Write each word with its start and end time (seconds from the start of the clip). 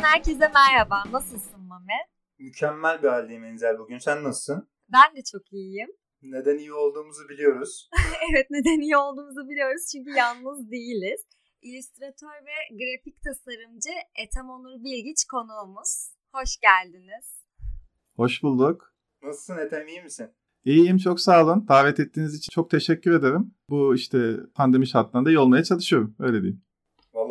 Podcast'ten 0.00 0.18
herkese 0.18 0.52
merhaba. 0.54 1.04
Nasılsın 1.12 1.60
Mame? 1.60 1.98
Mükemmel 2.38 3.02
bir 3.02 3.08
haldeyim 3.08 3.44
Enzel 3.44 3.78
bugün. 3.78 3.98
Sen 3.98 4.24
nasılsın? 4.24 4.68
Ben 4.92 5.16
de 5.16 5.22
çok 5.32 5.52
iyiyim. 5.52 5.88
Neden 6.22 6.58
iyi 6.58 6.72
olduğumuzu 6.72 7.28
biliyoruz. 7.28 7.90
evet 8.30 8.46
neden 8.50 8.80
iyi 8.80 8.96
olduğumuzu 8.96 9.48
biliyoruz 9.48 9.82
çünkü 9.92 10.10
yalnız 10.10 10.70
değiliz. 10.70 11.20
İllüstratör 11.62 12.36
ve 12.46 12.76
grafik 12.78 13.22
tasarımcı 13.22 13.90
Ethem 14.14 14.50
Onur 14.50 14.84
Bilgiç 14.84 15.24
konuğumuz. 15.24 16.10
Hoş 16.34 16.56
geldiniz. 16.60 17.26
Hoş 18.16 18.42
bulduk. 18.42 18.94
Nasılsın 19.22 19.58
Ethem 19.58 19.88
iyi 19.88 20.02
misin? 20.02 20.30
İyiyim 20.64 20.98
çok 20.98 21.20
sağ 21.20 21.44
olun. 21.44 21.68
Davet 21.68 22.00
ettiğiniz 22.00 22.34
için 22.34 22.50
çok 22.50 22.70
teşekkür 22.70 23.12
ederim. 23.12 23.54
Bu 23.68 23.94
işte 23.94 24.36
pandemi 24.54 24.86
şartlarında 24.86 25.30
iyi 25.30 25.38
olmaya 25.38 25.64
çalışıyorum 25.64 26.16
öyle 26.18 26.42
diyeyim. 26.42 26.62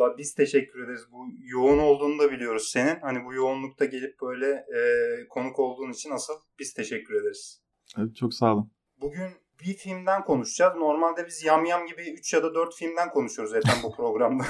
Valla 0.00 0.18
biz 0.18 0.34
teşekkür 0.34 0.84
ederiz. 0.84 1.02
Bu 1.12 1.26
yoğun 1.44 1.78
olduğunu 1.78 2.18
da 2.18 2.32
biliyoruz 2.32 2.68
senin. 2.72 3.00
Hani 3.00 3.24
bu 3.24 3.34
yoğunlukta 3.34 3.84
gelip 3.84 4.20
böyle 4.22 4.46
e, 4.50 4.80
konuk 5.28 5.58
olduğun 5.58 5.90
için 5.92 6.10
asıl 6.10 6.34
biz 6.58 6.74
teşekkür 6.74 7.14
ederiz. 7.14 7.62
Evet, 7.98 8.16
çok 8.16 8.34
sağ 8.34 8.52
olun. 8.52 8.72
Bugün 9.00 9.30
bir 9.60 9.74
filmden 9.74 10.24
konuşacağız. 10.24 10.76
Normalde 10.76 11.26
biz 11.26 11.44
yam 11.44 11.64
yam 11.64 11.86
gibi 11.86 12.10
3 12.10 12.34
ya 12.34 12.42
da 12.42 12.54
4 12.54 12.74
filmden 12.74 13.10
konuşuyoruz 13.10 13.52
zaten 13.52 13.82
bu 13.82 13.96
programda. 13.96 14.44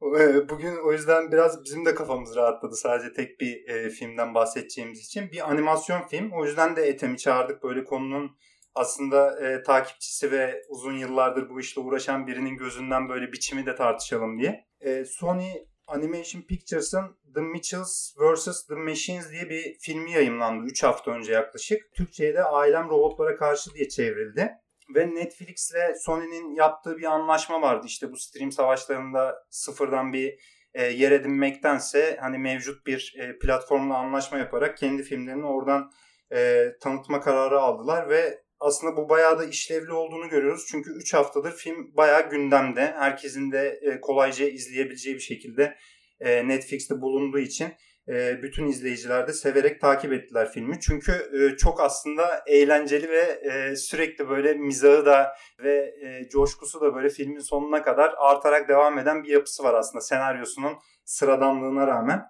Bugün 0.50 0.76
o 0.86 0.92
yüzden 0.92 1.32
biraz 1.32 1.64
bizim 1.64 1.84
de 1.84 1.94
kafamız 1.94 2.36
rahatladı 2.36 2.76
sadece 2.76 3.12
tek 3.12 3.40
bir 3.40 3.68
e, 3.68 3.90
filmden 3.90 4.34
bahsedeceğimiz 4.34 5.00
için. 5.00 5.30
Bir 5.32 5.50
animasyon 5.50 6.02
film. 6.02 6.32
O 6.32 6.44
yüzden 6.44 6.76
de 6.76 6.82
Ethem'i 6.82 7.18
çağırdık. 7.18 7.62
Böyle 7.62 7.84
konunun 7.84 8.36
aslında 8.76 9.48
e, 9.48 9.62
takipçisi 9.62 10.30
ve 10.30 10.62
uzun 10.68 10.96
yıllardır 10.96 11.50
bu 11.50 11.60
işle 11.60 11.80
uğraşan 11.80 12.26
birinin 12.26 12.56
gözünden 12.56 13.08
böyle 13.08 13.32
biçimi 13.32 13.66
de 13.66 13.74
tartışalım 13.74 14.38
diye. 14.38 14.66
E, 14.80 15.04
Sony 15.04 15.52
Animation 15.86 16.42
Pictures'ın 16.42 17.18
The 17.34 17.40
Mitchells 17.40 18.14
vs. 18.18 18.66
The 18.66 18.74
Machines 18.74 19.30
diye 19.30 19.50
bir 19.50 19.76
filmi 19.80 20.12
yayınlandı 20.12 20.66
3 20.66 20.82
hafta 20.82 21.10
önce 21.10 21.32
yaklaşık. 21.32 21.92
Türkçe'ye 21.94 22.34
de 22.34 22.44
Ailem 22.44 22.88
Robotlara 22.88 23.36
Karşı 23.36 23.74
diye 23.74 23.88
çevrildi. 23.88 24.50
Ve 24.94 25.14
Netflix 25.14 25.70
ile 25.70 25.94
Sony'nin 26.00 26.54
yaptığı 26.54 26.98
bir 26.98 27.04
anlaşma 27.04 27.62
vardı. 27.62 27.86
İşte 27.86 28.12
bu 28.12 28.16
stream 28.16 28.52
savaşlarında 28.52 29.46
sıfırdan 29.50 30.12
bir 30.12 30.38
e, 30.74 30.84
yer 30.84 31.12
edinmektense 31.12 32.16
hani 32.20 32.38
mevcut 32.38 32.86
bir 32.86 33.14
e, 33.18 33.38
platformla 33.38 33.96
anlaşma 33.96 34.38
yaparak 34.38 34.76
kendi 34.76 35.02
filmlerini 35.02 35.46
oradan 35.46 35.90
e, 36.32 36.66
tanıtma 36.80 37.20
kararı 37.20 37.60
aldılar 37.60 38.08
ve 38.08 38.45
aslında 38.60 38.96
bu 38.96 39.08
bayağı 39.08 39.38
da 39.38 39.44
işlevli 39.44 39.92
olduğunu 39.92 40.28
görüyoruz. 40.28 40.66
Çünkü 40.70 40.90
3 40.90 41.14
haftadır 41.14 41.52
film 41.52 41.96
bayağı 41.96 42.30
gündemde. 42.30 42.94
Herkesin 42.98 43.52
de 43.52 43.80
e, 43.82 44.00
kolayca 44.00 44.48
izleyebileceği 44.48 45.16
bir 45.16 45.20
şekilde 45.20 45.76
e, 46.20 46.48
Netflix'te 46.48 47.00
bulunduğu 47.00 47.38
için 47.38 47.68
e, 48.08 48.42
bütün 48.42 48.66
izleyiciler 48.66 49.28
de 49.28 49.32
severek 49.32 49.80
takip 49.80 50.12
ettiler 50.12 50.52
filmi. 50.52 50.80
Çünkü 50.80 51.12
çok 51.58 51.80
aslında 51.80 52.44
eğlenceli 52.46 53.08
ve 53.10 53.76
sürekli 53.76 54.28
böyle 54.28 54.54
mizahı 54.54 55.06
da 55.06 55.36
ve 55.62 55.94
coşkusu 56.30 56.80
da 56.80 56.94
böyle 56.94 57.08
filmin 57.08 57.38
sonuna 57.38 57.82
kadar 57.82 58.14
artarak 58.18 58.68
devam 58.68 58.98
eden 58.98 59.24
bir 59.24 59.28
yapısı 59.28 59.62
var 59.62 59.74
aslında 59.74 60.00
senaryosunun 60.00 60.72
sıradanlığına 61.04 61.86
rağmen. 61.86 62.22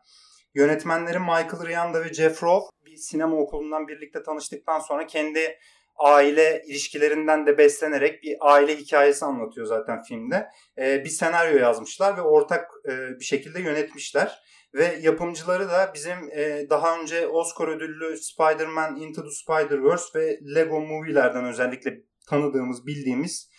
Yönetmenleri 0.55 1.19
Michael 1.19 1.67
Rianda 1.67 2.05
ve 2.05 2.15
Jeff 2.15 2.43
Rowe 2.43 2.67
bir 2.87 2.97
sinema 2.97 3.37
okulundan 3.37 3.89
birlikte 3.89 4.23
tanıştıktan 4.23 4.79
sonra 4.79 5.07
kendi 5.07 5.59
aile 5.99 6.63
ilişkilerinden 6.67 7.47
de 7.47 7.59
beslenerek 7.59 8.23
bir 8.23 8.37
aile 8.41 8.77
hikayesi 8.77 9.25
anlatıyor 9.25 9.67
zaten 9.67 10.03
filmde. 10.03 10.47
E, 10.79 11.05
bir 11.05 11.11
senaryo 11.11 11.59
yazmışlar 11.59 12.17
ve 12.17 12.21
ortak 12.21 12.71
e, 12.89 13.21
bir 13.21 13.25
şekilde 13.25 13.61
yönetmişler. 13.61 14.43
Ve 14.75 14.99
yapımcıları 15.03 15.69
da 15.69 15.91
bizim 15.95 16.31
e, 16.33 16.71
daha 16.71 17.01
önce 17.01 17.27
Oscar 17.27 17.69
ödüllü 17.69 18.17
Spider-Man 18.17 18.97
Into 18.97 19.23
the 19.23 19.31
Spider-Verse 19.31 20.19
ve 20.19 20.39
Lego 20.55 20.81
Movie'lerden 20.81 21.45
özellikle 21.45 22.03
tanıdığımız, 22.29 22.87
bildiğimiz 22.87 23.51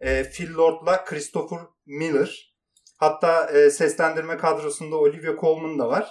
e, 0.00 0.30
Phil 0.30 0.54
Lord'la 0.54 1.04
Christopher 1.04 1.58
Miller. 1.86 2.54
Hatta 2.96 3.50
e, 3.50 3.70
seslendirme 3.70 4.36
kadrosunda 4.36 4.96
Olivia 4.96 5.36
Colman 5.40 5.78
da 5.78 5.88
var. 5.88 6.08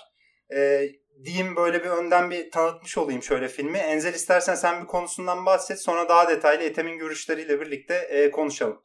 E, 0.56 0.90
diyeyim 1.26 1.56
böyle 1.56 1.84
bir 1.84 1.90
önden 1.90 2.32
bir 2.32 2.52
tanıtmış 2.52 2.98
olayım 2.98 3.24
şöyle 3.24 3.48
filmi. 3.48 3.78
Enzel 3.78 4.14
istersen 4.14 4.56
sen 4.56 4.82
bir 4.82 4.88
konusundan 4.88 5.46
bahset 5.46 5.82
sonra 5.82 6.10
daha 6.10 6.30
detaylı 6.30 6.64
Ethem'in 6.64 6.98
görüşleriyle 6.98 7.62
birlikte 7.62 7.96
e, 7.96 8.32
konuşalım. 8.32 8.84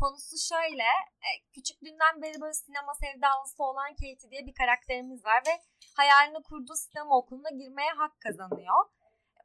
Konusu 0.00 0.36
şöyle, 0.50 0.88
e, 1.26 1.30
küçüklüğünden 1.54 2.22
beri 2.22 2.40
böyle 2.40 2.54
sinema 2.54 2.94
sevdalısı 2.94 3.62
olan 3.64 3.90
Katie 4.00 4.30
diye 4.30 4.46
bir 4.46 4.54
karakterimiz 4.54 5.24
var 5.24 5.42
ve 5.46 5.54
hayalini 5.96 6.42
kurduğu 6.42 6.76
sinema 6.76 7.18
okuluna 7.18 7.50
girmeye 7.50 7.90
hak 7.90 8.20
kazanıyor. 8.20 8.80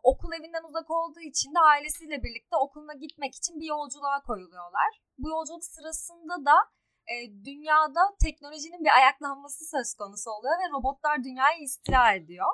Okul 0.03 0.33
evinden 0.33 0.63
uzak 0.69 0.91
olduğu 0.91 1.19
için 1.31 1.49
de 1.55 1.59
ailesiyle 1.59 2.23
birlikte 2.23 2.55
okuluna 2.55 2.93
gitmek 2.93 3.35
için 3.35 3.59
bir 3.59 3.67
yolculuğa 3.75 4.21
koyuluyorlar. 4.21 4.91
Bu 5.17 5.29
yolculuk 5.29 5.63
sırasında 5.63 6.45
da 6.45 6.55
e, 7.07 7.45
dünyada 7.45 7.99
teknolojinin 8.23 8.83
bir 8.83 8.97
ayaklanması 8.97 9.65
söz 9.65 9.93
konusu 9.93 10.31
oluyor 10.31 10.53
ve 10.53 10.71
robotlar 10.73 11.23
dünyayı 11.23 11.63
istila 11.63 12.13
ediyor. 12.13 12.47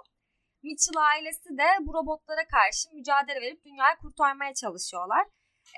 Mitchell 0.64 0.98
ailesi 0.98 1.58
de 1.58 1.68
bu 1.82 1.94
robotlara 1.94 2.48
karşı 2.48 2.90
mücadele 2.94 3.42
verip 3.42 3.66
dünyayı 3.66 3.96
kurtarmaya 4.02 4.54
çalışıyorlar. 4.54 5.28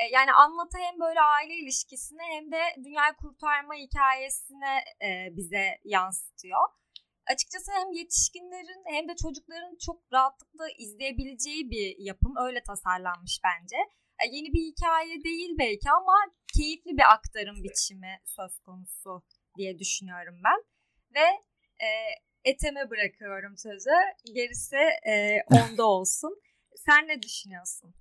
E, 0.01 0.03
yani 0.11 0.31
anlatı 0.33 0.77
hem 0.77 0.99
böyle 0.99 1.21
aile 1.21 1.53
ilişkisini 1.53 2.21
hem 2.21 2.51
de 2.51 2.61
dünyayı 2.83 3.13
kurtarma 3.13 3.73
hikayesini 3.73 4.75
e, 5.01 5.07
bize 5.37 5.79
yansıtıyor. 5.83 6.67
Açıkçası 7.31 7.71
hem 7.71 7.91
yetişkinlerin 7.91 8.83
hem 8.85 9.07
de 9.07 9.15
çocukların 9.15 9.77
çok 9.85 10.13
rahatlıkla 10.13 10.69
izleyebileceği 10.77 11.71
bir 11.71 11.95
yapım 11.99 12.33
öyle 12.37 12.63
tasarlanmış 12.63 13.39
bence. 13.43 13.77
E, 14.23 14.35
yeni 14.35 14.53
bir 14.53 14.63
hikaye 14.71 15.23
değil 15.23 15.49
belki 15.59 15.89
ama 15.89 16.17
keyifli 16.57 16.91
bir 16.97 17.13
aktarım 17.13 17.63
biçimi 17.63 18.13
söz 18.25 18.59
konusu 18.59 19.21
diye 19.57 19.79
düşünüyorum 19.79 20.35
ben. 20.43 20.59
Ve 21.15 21.27
e, 21.85 21.89
Eteme 22.45 22.89
bırakıyorum 22.89 23.57
sözü. 23.57 23.89
Gerisi 24.35 24.75
e, 25.07 25.41
onda 25.51 25.83
olsun. 25.83 26.41
Sen 26.75 27.07
ne 27.07 27.21
düşünüyorsun? 27.21 27.93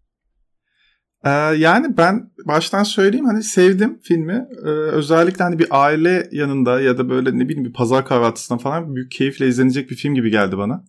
Ee, 1.24 1.30
yani 1.56 1.96
ben 1.96 2.30
baştan 2.46 2.82
söyleyeyim 2.82 3.26
hani 3.26 3.42
sevdim 3.42 4.00
filmi. 4.02 4.48
Ee, 4.64 4.68
özellikle 4.68 5.44
hani 5.44 5.58
bir 5.58 5.66
aile 5.70 6.28
yanında 6.32 6.80
ya 6.80 6.98
da 6.98 7.10
böyle 7.10 7.38
ne 7.38 7.48
bileyim 7.48 7.64
bir 7.64 7.72
pazar 7.72 8.06
kahvaltısında 8.06 8.58
falan 8.58 8.94
büyük 8.94 9.10
keyifle 9.10 9.48
izlenecek 9.48 9.90
bir 9.90 9.96
film 9.96 10.14
gibi 10.14 10.30
geldi 10.30 10.58
bana. 10.58 10.84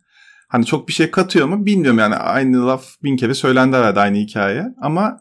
Hani 0.49 0.65
çok 0.65 0.87
bir 0.87 0.93
şey 0.93 1.11
katıyor 1.11 1.47
mu 1.47 1.65
bilmiyorum 1.65 1.99
yani 1.99 2.15
aynı 2.15 2.67
laf 2.67 2.85
bin 3.03 3.17
kere 3.17 3.33
söylendi 3.33 3.75
herhalde 3.75 3.99
aynı 3.99 4.17
hikaye. 4.17 4.65
Ama 4.81 5.19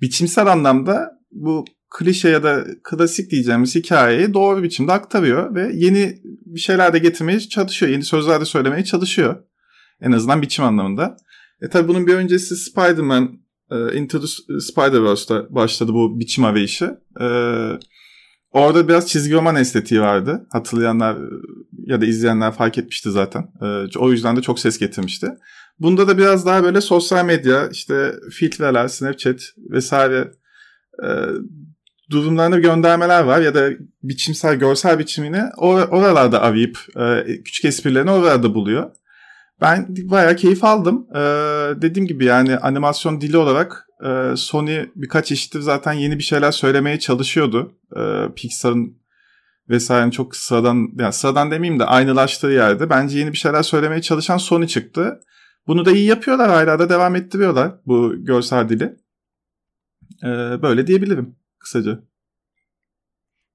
biçimsel 0.00 0.46
anlamda 0.46 1.10
bu 1.32 1.64
klişe 1.90 2.28
ya 2.28 2.42
da 2.42 2.64
klasik 2.84 3.30
diyeceğimiz 3.30 3.74
hikayeyi 3.74 4.34
doğru 4.34 4.62
biçimde 4.62 4.92
aktarıyor 4.92 5.54
ve 5.54 5.70
yeni 5.74 6.18
bir 6.24 6.60
şeyler 6.60 6.92
de 6.92 6.98
getirmeye 6.98 7.40
çalışıyor. 7.40 7.92
Yeni 7.92 8.04
sözler 8.04 8.40
de 8.40 8.44
söylemeye 8.44 8.84
çalışıyor. 8.84 9.36
En 10.00 10.12
azından 10.12 10.42
biçim 10.42 10.64
anlamında. 10.64 11.16
E 11.62 11.68
tabi 11.68 11.88
bunun 11.88 12.06
bir 12.06 12.14
öncesi 12.14 12.56
Spider-Man 12.56 13.38
e, 13.70 13.98
Into 13.98 14.20
the 14.20 14.26
Spider-Verse'da 14.60 15.54
başladı 15.54 15.92
bu 15.92 16.20
biçim 16.20 16.44
arayışı. 16.44 17.00
E, 17.20 17.26
orada 18.50 18.88
biraz 18.88 19.08
çizgi 19.08 19.34
roman 19.34 19.56
estetiği 19.56 20.00
vardı. 20.00 20.46
Hatırlayanlar 20.52 21.16
ya 21.88 22.00
da 22.00 22.06
izleyenler 22.06 22.52
fark 22.52 22.78
etmişti 22.78 23.10
zaten. 23.10 23.42
E, 23.62 23.98
o 23.98 24.12
yüzden 24.12 24.36
de 24.36 24.42
çok 24.42 24.60
ses 24.60 24.78
getirmişti. 24.78 25.26
Bunda 25.78 26.08
da 26.08 26.18
biraz 26.18 26.46
daha 26.46 26.62
böyle 26.62 26.80
sosyal 26.80 27.24
medya, 27.24 27.68
işte 27.68 28.14
filtreler, 28.30 28.88
Snapchat 28.88 29.40
vesaire 29.70 30.30
e, 31.04 31.08
göndermeler 32.58 33.22
var 33.22 33.40
ya 33.40 33.54
da 33.54 33.70
biçimsel, 34.02 34.54
görsel 34.54 34.98
biçimini 34.98 35.36
or- 35.36 35.88
oralarda 35.88 36.42
arayıp 36.42 36.78
e, 36.96 37.24
küçük 37.44 37.64
esprilerini 37.64 38.10
oralarda 38.10 38.54
buluyor. 38.54 38.90
Ben 39.60 39.86
bayağı 39.88 40.36
keyif 40.36 40.64
aldım. 40.64 41.06
Ee, 41.14 41.18
dediğim 41.82 42.08
gibi 42.08 42.24
yani 42.24 42.56
animasyon 42.56 43.20
dili 43.20 43.36
olarak 43.36 43.86
e, 44.04 44.36
Sony 44.36 44.86
birkaç 44.94 45.26
çeşittir 45.26 45.60
zaten 45.60 45.92
yeni 45.92 46.18
bir 46.18 46.22
şeyler 46.22 46.50
söylemeye 46.50 46.98
çalışıyordu. 46.98 47.72
Ee, 47.96 48.00
Pixar'ın 48.36 48.97
vesaire 49.68 50.10
çok 50.10 50.36
sıradan, 50.36 50.88
yani 50.98 51.12
sıradan 51.12 51.50
demeyeyim 51.50 51.80
de 51.80 51.84
aynılaştığı 51.84 52.46
yerde. 52.46 52.90
Bence 52.90 53.18
yeni 53.18 53.32
bir 53.32 53.38
şeyler 53.38 53.62
söylemeye 53.62 54.02
çalışan 54.02 54.38
Sony 54.38 54.66
çıktı. 54.66 55.20
Bunu 55.66 55.84
da 55.84 55.92
iyi 55.92 56.06
yapıyorlar 56.06 56.50
hala 56.50 56.78
da 56.78 56.88
devam 56.88 57.16
ettiriyorlar 57.16 57.80
bu 57.86 58.24
görsel 58.24 58.68
dili. 58.68 58.96
Ee, 60.22 60.62
böyle 60.62 60.86
diyebilirim 60.86 61.36
kısaca. 61.58 62.00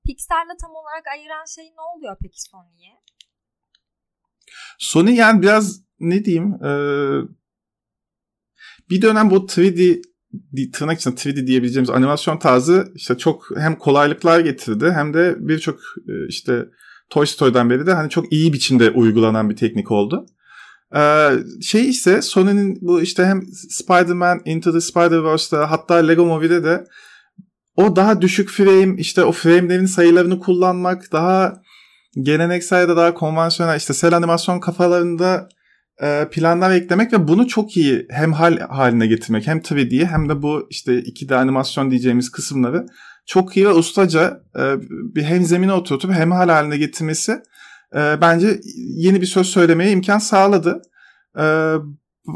Pixar'la 0.05 0.57
tam 0.61 0.71
olarak 0.71 1.07
ayıran 1.07 1.45
şey 1.55 1.65
ne 1.65 1.81
oluyor 1.95 2.17
peki 2.21 2.41
Sony'ye? 2.41 3.01
Sony 4.79 5.15
yani 5.15 5.41
biraz 5.41 5.81
ne 5.99 6.25
diyeyim 6.25 6.53
e, 6.63 6.71
bir 8.89 9.01
dönem 9.01 9.29
bu 9.29 9.35
3D 9.35 10.01
tırnak 10.73 10.99
içinde 10.99 11.15
3D 11.15 11.47
diyebileceğimiz 11.47 11.89
animasyon 11.89 12.37
tarzı 12.37 12.91
işte 12.95 13.17
çok 13.17 13.47
hem 13.57 13.75
kolaylıklar 13.75 14.39
getirdi 14.39 14.91
hem 14.91 15.13
de 15.13 15.35
birçok 15.39 15.79
e, 16.07 16.27
işte 16.27 16.65
Toy 17.09 17.25
Story'den 17.25 17.69
beri 17.69 17.85
de 17.85 17.93
hani 17.93 18.09
çok 18.09 18.33
iyi 18.33 18.53
biçimde 18.53 18.91
uygulanan 18.91 19.49
bir 19.49 19.55
teknik 19.55 19.91
oldu. 19.91 20.25
Ee, 20.95 21.29
şey 21.61 21.89
ise 21.89 22.21
Sony'nin 22.21 22.77
bu 22.81 23.01
işte 23.01 23.25
hem 23.25 23.41
Spider-Man 23.69 24.41
Into 24.45 24.71
the 24.71 24.81
Spider-Verse'da 24.81 25.71
hatta 25.71 25.95
Lego 25.95 26.25
Movie'de 26.25 26.63
de 26.63 26.83
o 27.75 27.95
daha 27.95 28.21
düşük 28.21 28.49
frame 28.49 28.95
işte 28.97 29.23
o 29.23 29.31
frame'lerin 29.31 29.85
sayılarını 29.85 30.39
kullanmak 30.39 31.11
daha 31.11 31.53
geleneksel 32.21 32.81
ya 32.81 32.89
da 32.89 32.97
daha 32.97 33.13
konvansiyonel 33.13 33.77
işte 33.77 33.93
sel 33.93 34.17
animasyon 34.17 34.59
kafalarında 34.59 35.49
planlar 36.31 36.71
eklemek 36.71 37.13
ve 37.13 37.27
bunu 37.27 37.47
çok 37.47 37.77
iyi 37.77 38.05
hem 38.09 38.33
hal 38.33 38.57
haline 38.57 39.07
getirmek 39.07 39.47
hem 39.47 39.57
3D'yi 39.57 40.05
hem 40.05 40.29
de 40.29 40.41
bu 40.41 40.67
işte 40.69 40.99
2D 40.99 41.35
animasyon 41.35 41.91
diyeceğimiz 41.91 42.31
kısımları 42.31 42.85
çok 43.25 43.57
iyi 43.57 43.65
ve 43.65 43.73
ustaca 43.73 44.43
e, 44.59 44.61
bir 44.89 45.23
hem 45.23 45.43
zemine 45.43 45.73
oturtup 45.73 46.11
hem 46.11 46.31
hal 46.31 46.49
haline 46.49 46.77
getirmesi 46.77 47.31
e, 47.95 48.21
bence 48.21 48.59
yeni 48.75 49.21
bir 49.21 49.25
söz 49.25 49.47
söylemeye 49.47 49.91
imkan 49.91 50.17
sağladı. 50.17 50.81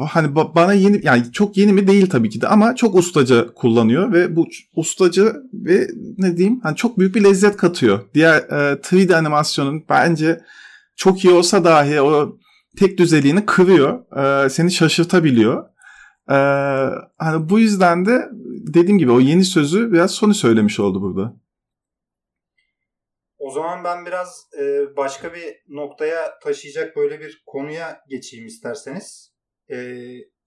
Hani 0.09 0.35
bana 0.35 0.73
yeni 0.73 0.99
yani 1.03 1.31
çok 1.31 1.57
yeni 1.57 1.73
mi 1.73 1.87
değil 1.87 2.09
tabii 2.09 2.29
ki 2.29 2.41
de 2.41 2.47
ama 2.47 2.75
çok 2.75 2.95
ustaca 2.95 3.53
kullanıyor 3.53 4.13
ve 4.13 4.35
bu 4.35 4.47
ustaca 4.75 5.35
ve 5.53 5.87
ne 6.17 6.37
diyeyim 6.37 6.59
hani 6.63 6.75
çok 6.75 6.99
büyük 6.99 7.15
bir 7.15 7.23
lezzet 7.23 7.57
katıyor. 7.57 7.99
Diğer 8.13 8.39
3D 8.39 9.15
animasyonun 9.15 9.83
bence 9.89 10.41
çok 10.95 11.25
iyi 11.25 11.33
olsa 11.33 11.63
dahi 11.63 12.01
o 12.01 12.37
tek 12.77 12.97
düzeliğini 12.97 13.45
kırıyor. 13.45 14.17
E, 14.45 14.49
seni 14.49 14.71
şaşırtabiliyor. 14.71 15.69
E, 16.29 16.37
hani 17.17 17.49
bu 17.49 17.59
yüzden 17.59 18.05
de 18.05 18.29
dediğim 18.73 18.97
gibi 18.97 19.11
o 19.11 19.19
yeni 19.19 19.45
sözü 19.45 19.91
biraz 19.91 20.11
Sony 20.11 20.33
söylemiş 20.33 20.79
oldu 20.79 21.01
burada. 21.01 21.33
O 23.37 23.51
zaman 23.51 23.83
ben 23.83 24.05
biraz 24.05 24.49
e, 24.59 24.95
başka 24.97 25.33
bir 25.33 25.55
noktaya 25.69 26.39
taşıyacak 26.43 26.95
böyle 26.95 27.19
bir 27.19 27.43
konuya 27.45 28.01
geçeyim 28.09 28.45
isterseniz. 28.45 29.33
E, 29.71 29.97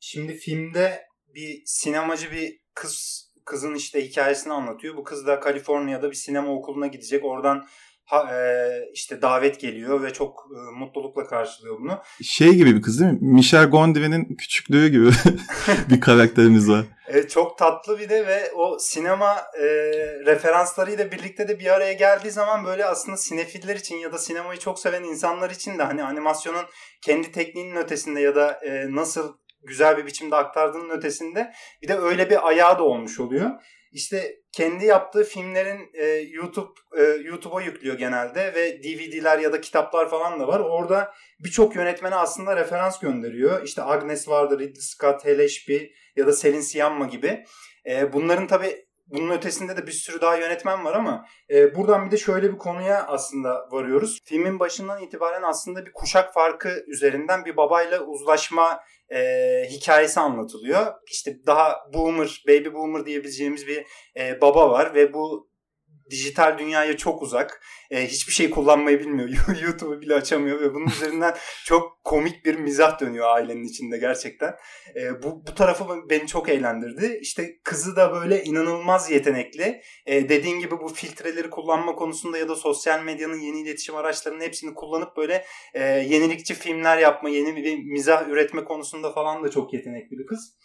şimdi 0.01 0.35
filmde 0.35 1.03
bir 1.35 1.63
sinemacı 1.65 2.33
bir 2.33 2.61
kız 2.75 3.27
kızın 3.45 3.75
işte 3.75 4.09
hikayesini 4.09 4.53
anlatıyor. 4.53 4.97
Bu 4.97 5.05
kız 5.05 5.27
da 5.27 5.41
Kaliforniya'da 5.41 6.11
bir 6.11 6.17
sinema 6.17 6.53
okuluna 6.53 6.87
gidecek. 6.87 7.25
Oradan 7.25 7.67
ha, 8.11 8.37
e, 8.37 8.69
işte 8.93 9.23
davet 9.23 9.61
geliyor 9.61 10.03
ve 10.03 10.13
çok 10.13 10.47
e, 10.57 10.79
mutlulukla 10.79 11.27
karşılıyor 11.27 11.81
bunu. 11.81 11.99
Şey 12.23 12.55
gibi 12.55 12.77
bir 12.77 12.83
kız 12.83 13.01
değil 13.01 13.13
mi? 13.13 13.19
Michel 13.21 13.67
Gondry'nin 13.67 14.35
küçüklüğü 14.35 14.89
gibi 14.89 15.11
bir 15.91 16.01
karakterimiz 16.01 16.71
var. 16.71 16.85
E, 17.09 17.29
çok 17.29 17.59
tatlı 17.59 17.99
bir 17.99 18.09
de 18.09 18.27
ve 18.27 18.53
o 18.53 18.79
sinema 18.79 19.37
e, 19.59 19.65
referanslarıyla 20.27 21.13
birlikte 21.13 21.49
de 21.49 21.59
bir 21.59 21.75
araya 21.75 21.93
geldiği 21.93 22.31
zaman 22.31 22.65
böyle 22.65 22.85
aslında 22.85 23.17
sinefiller 23.17 23.77
için 23.77 23.97
ya 23.97 24.13
da 24.13 24.19
sinemayı 24.19 24.59
çok 24.59 24.79
seven 24.79 25.05
insanlar 25.05 25.51
için 25.51 25.79
de 25.79 25.83
hani 25.83 26.05
animasyonun 26.05 26.65
kendi 27.03 27.33
tekniğinin 27.33 27.77
ötesinde 27.77 28.21
ya 28.21 28.35
da 28.35 28.53
e, 28.53 28.95
nasıl 28.95 29.37
güzel 29.63 29.97
bir 29.97 30.07
biçimde 30.07 30.37
aktardığının 30.37 30.91
ötesinde 30.91 31.53
bir 31.83 31.89
de 31.89 31.99
öyle 31.99 32.31
bir 32.31 32.49
ayağı 32.49 32.79
da 32.79 32.83
olmuş 32.83 33.21
oluyor 33.21 33.51
işte 33.93 34.37
kendi 34.53 34.85
yaptığı 34.85 35.25
filmlerin 35.25 35.91
e, 35.95 36.05
YouTube 36.07 36.73
e, 36.99 37.03
YouTube'a 37.03 37.63
yüklüyor 37.63 37.99
genelde 37.99 38.55
ve 38.55 38.83
DVD'ler 38.83 39.39
ya 39.39 39.53
da 39.53 39.61
kitaplar 39.61 40.11
falan 40.11 40.41
da 40.41 40.49
var. 40.49 40.61
Orada 40.61 41.13
birçok 41.45 41.77
yönetmene 41.77 42.15
aslında 42.15 42.57
referans 42.57 43.01
gönderiyor. 43.01 43.63
İşte 43.63 43.83
Agnes 43.83 44.29
vardı, 44.29 44.59
Ridley 44.59 44.81
Scott, 44.81 45.27
Ashby 45.27 45.79
ya 46.17 46.27
da 46.27 46.33
Selin 46.33 46.61
Siamma 46.61 47.07
gibi. 47.07 47.45
E, 47.87 48.13
bunların 48.13 48.47
tabi 48.47 48.87
bunun 49.07 49.31
ötesinde 49.31 49.77
de 49.77 49.87
bir 49.87 49.93
sürü 49.93 50.21
daha 50.21 50.37
yönetmen 50.37 50.85
var 50.85 50.95
ama 50.95 51.27
e, 51.51 51.75
buradan 51.75 52.07
bir 52.07 52.11
de 52.11 52.17
şöyle 52.17 52.53
bir 52.53 52.59
konuya 52.59 53.07
aslında 53.07 53.69
varıyoruz. 53.71 54.21
Filmin 54.25 54.59
başından 54.59 55.03
itibaren 55.03 55.43
aslında 55.43 55.87
bir 55.87 55.93
kuşak 55.93 56.35
farkı 56.35 56.85
üzerinden 56.87 57.45
bir 57.45 57.57
babayla 57.57 58.01
uzlaşma 58.01 58.81
e, 59.13 59.63
hikayesi 59.71 60.21
anlatılıyor. 60.21 60.87
İşte 61.11 61.37
daha 61.47 61.77
boomer, 61.95 62.43
baby 62.49 62.73
boomer 62.73 63.07
diyebileceğimiz 63.07 63.67
bir 63.67 63.87
e, 64.17 64.41
baba 64.41 64.71
var 64.71 64.95
ve 64.95 65.13
bu 65.13 65.50
dijital 66.11 66.59
dünyaya 66.59 66.97
çok 66.97 67.23
uzak. 67.23 67.63
E, 67.91 68.07
hiçbir 68.07 68.33
şey 68.33 68.51
kullanmayı 68.51 69.01
bilmiyor. 69.01 69.29
YouTube'u 69.63 70.01
bile 70.01 70.15
açamıyor 70.15 70.61
ve 70.61 70.75
bunun 70.75 70.87
üzerinden 70.87 71.37
çok 71.65 72.05
komik 72.05 72.45
bir 72.45 72.55
mizah 72.55 73.01
dönüyor 73.01 73.27
ailenin 73.27 73.65
içinde 73.65 73.99
gerçekten. 73.99 74.55
E, 74.97 75.23
bu, 75.23 75.47
bu 75.47 75.55
tarafı 75.55 75.85
beni 76.11 76.27
çok 76.27 76.49
eğlendirdi. 76.49 77.19
İşte 77.23 77.59
kızı 77.65 77.97
da 77.97 78.13
böyle 78.13 78.45
inanılmaz 78.45 79.11
yetenekli. 79.11 79.83
E, 80.07 80.29
dediğin 80.29 80.61
gibi 80.61 80.81
bu 80.81 80.89
filtreleri 80.89 81.51
kullanma 81.51 81.95
konusunda 81.95 82.39
ya 82.39 82.49
da 82.49 82.57
sosyal 82.57 83.03
medyanın 83.03 83.41
yeni 83.41 83.61
iletişim 83.61 83.97
araçlarının 83.97 84.41
hepsini 84.41 84.75
kullanıp 84.75 85.17
böyle 85.17 85.45
e, 85.75 85.83
yenilikçi 85.85 86.55
filmler 86.55 86.99
yapma, 86.99 87.29
yeni 87.29 87.57
bir 87.57 87.79
mizah 87.85 88.29
üretme 88.29 88.65
konusunda 88.65 89.13
falan 89.13 89.45
da 89.45 89.51
çok 89.51 89.73
yetenekli 89.73 90.19
bir 90.19 90.27
kız. 90.27 90.57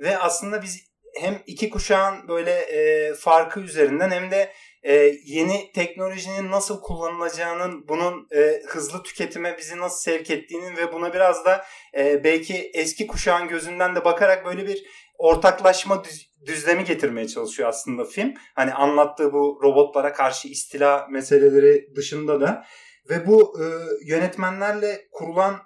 Ve 0.00 0.18
aslında 0.18 0.62
biz 0.62 0.90
hem 1.14 1.42
iki 1.46 1.70
kuşağın 1.70 2.28
böyle 2.28 2.50
e, 2.50 3.14
farkı 3.14 3.60
üzerinden 3.60 4.10
hem 4.10 4.30
de 4.30 4.52
e, 4.82 4.94
yeni 5.24 5.72
teknolojinin 5.72 6.50
nasıl 6.50 6.80
kullanılacağının, 6.80 7.88
bunun 7.88 8.28
e, 8.34 8.62
hızlı 8.66 9.02
tüketime 9.02 9.58
bizi 9.58 9.78
nasıl 9.78 10.00
sevk 10.00 10.30
ettiğinin 10.30 10.76
ve 10.76 10.92
buna 10.92 11.14
biraz 11.14 11.44
da 11.44 11.64
e, 11.98 12.24
belki 12.24 12.70
eski 12.74 13.06
kuşağın 13.06 13.48
gözünden 13.48 13.96
de 13.96 14.04
bakarak 14.04 14.46
böyle 14.46 14.66
bir 14.66 14.86
ortaklaşma 15.18 16.04
düz, 16.04 16.30
düzlemi 16.46 16.84
getirmeye 16.84 17.28
çalışıyor 17.28 17.68
aslında 17.68 18.04
film. 18.04 18.34
Hani 18.54 18.74
anlattığı 18.74 19.32
bu 19.32 19.60
robotlara 19.62 20.12
karşı 20.12 20.48
istila 20.48 21.06
meseleleri 21.10 21.96
dışında 21.96 22.40
da 22.40 22.66
ve 23.10 23.26
bu 23.26 23.60
e, 23.62 23.64
yönetmenlerle 24.04 25.08
kurulan 25.12 25.60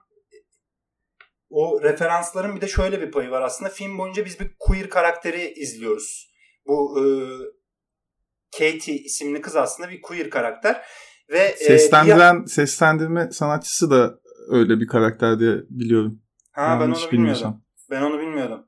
o 1.51 1.83
referansların 1.83 2.57
bir 2.57 2.61
de 2.61 2.69
şöyle 2.69 3.01
bir 3.01 3.11
payı 3.11 3.31
var 3.31 3.43
aslında. 3.43 3.71
Film 3.71 3.99
boyunca 3.99 4.25
biz 4.25 4.41
bir 4.41 4.55
queer 4.59 4.91
karakteri 4.91 5.53
izliyoruz. 5.53 6.35
Bu 6.67 6.99
e, 6.99 7.05
Katie 8.59 8.95
isimli 8.95 9.41
kız 9.41 9.57
aslında 9.57 9.91
bir 9.91 10.03
queer 10.03 10.31
karakter. 10.31 10.83
Ve 11.31 11.39
e, 11.39 11.57
Seslendiren, 11.57 12.43
e, 12.45 12.47
seslendirme 12.47 13.31
sanatçısı 13.33 13.91
da 13.91 14.15
öyle 14.51 14.81
bir 14.81 14.87
karakter 14.87 15.39
diye 15.39 15.57
biliyorum. 15.71 16.23
Ha 16.53 16.79
ben 16.81 16.87
onu 16.87 17.13
bilmiyordum. 17.13 17.63
Ben 17.91 18.03
onu 18.03 18.19
bilmiyordum. 18.21 18.67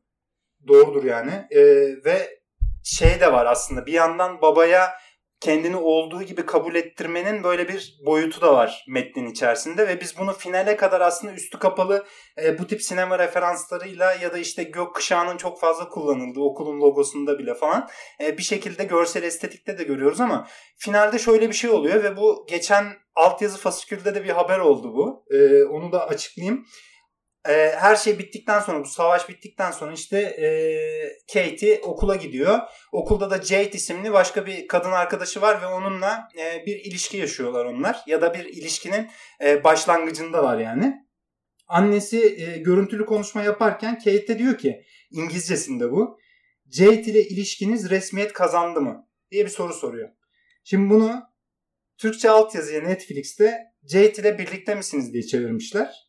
Doğrudur 0.69 1.05
yani. 1.05 1.47
E, 1.51 1.63
ve 2.05 2.41
şey 2.85 3.21
de 3.21 3.33
var 3.33 3.47
aslında 3.47 3.87
bir 3.87 3.93
yandan 3.93 4.43
babaya 4.43 4.91
kendini 5.41 5.77
olduğu 5.77 6.23
gibi 6.23 6.47
kabul 6.47 6.75
ettirmenin 6.75 7.43
böyle 7.43 7.69
bir 7.69 7.99
boyutu 8.07 8.41
da 8.41 8.55
var 8.55 8.85
metnin 8.89 9.31
içerisinde 9.31 9.89
ve 9.89 10.01
biz 10.01 10.19
bunu 10.19 10.33
finale 10.33 10.77
kadar 10.77 11.01
aslında 11.01 11.33
üstü 11.33 11.59
kapalı 11.59 12.07
e, 12.43 12.59
bu 12.59 12.67
tip 12.67 12.83
sinema 12.83 13.19
referanslarıyla 13.19 14.13
ya 14.13 14.33
da 14.33 14.39
işte 14.39 14.63
gök 14.63 14.95
kuşağının 14.95 15.37
çok 15.37 15.61
fazla 15.61 15.89
kullanıldığı 15.89 16.41
okulun 16.41 16.81
logosunda 16.81 17.39
bile 17.39 17.55
falan 17.55 17.89
e, 18.21 18.39
bir 18.39 18.43
şekilde 18.43 18.85
görsel 18.85 19.23
estetikte 19.23 19.79
de 19.79 19.85
görüyoruz 19.85 20.21
ama 20.21 20.49
finalde 20.77 21.19
şöyle 21.19 21.49
bir 21.49 21.55
şey 21.55 21.71
oluyor 21.71 22.05
ve 22.05 22.17
bu 22.17 22.47
geçen 22.49 22.87
altyazı 23.15 23.59
fasikülde 23.59 24.15
de 24.15 24.25
bir 24.25 24.31
haber 24.31 24.59
oldu 24.59 24.95
bu. 24.95 25.25
E, 25.31 25.65
onu 25.65 25.93
da 25.93 26.09
açıklayayım 26.09 26.67
e, 27.49 27.77
her 27.77 27.97
şey 27.97 28.19
bittikten 28.19 28.61
sonra 28.61 28.81
bu 28.81 28.89
savaş 28.89 29.29
bittikten 29.29 29.71
sonra 29.71 29.93
işte 29.93 30.19
e, 30.19 30.49
Katie 31.33 31.81
okula 31.83 32.17
gidiyor. 32.17 32.59
Okulda 32.93 33.31
da 33.31 33.43
Jade 33.43 33.71
isimli 33.71 34.13
başka 34.13 34.47
bir 34.47 34.69
kadın 34.69 34.93
arkadaşı 34.93 35.41
var 35.41 35.63
ve 35.63 35.67
onunla 35.67 36.29
e, 36.39 36.67
bir 36.67 36.77
ilişki 36.77 37.17
yaşıyorlar 37.17 37.65
onlar. 37.65 38.01
Ya 38.07 38.23
da 38.23 38.35
bir 38.35 38.45
ilişkinin 38.45 39.11
e, 39.45 39.65
başlangıcındalar 39.65 40.59
yani. 40.59 41.07
Annesi 41.69 42.37
e, 42.39 42.59
görüntülü 42.59 43.07
konuşma 43.07 43.43
yaparken 43.43 43.99
Kate 43.99 44.29
de 44.29 44.39
diyor 44.39 44.59
ki 44.59 44.85
İngilizcesinde 45.11 45.91
bu. 45.91 46.19
Jade 46.71 47.03
ile 47.03 47.23
ilişkiniz 47.23 47.91
resmiyet 47.91 48.33
kazandı 48.33 48.81
mı? 48.81 49.07
diye 49.31 49.45
bir 49.45 49.51
soru 49.51 49.75
soruyor. 49.75 50.09
Şimdi 50.65 50.91
bunu 50.91 51.23
Türkçe 51.99 52.31
altyazıya 52.31 52.83
Netflix'te 52.83 53.59
Jade 53.89 54.13
ile 54.13 54.39
birlikte 54.39 54.75
misiniz 54.75 55.13
diye 55.13 55.23
çevirmişler. 55.23 56.06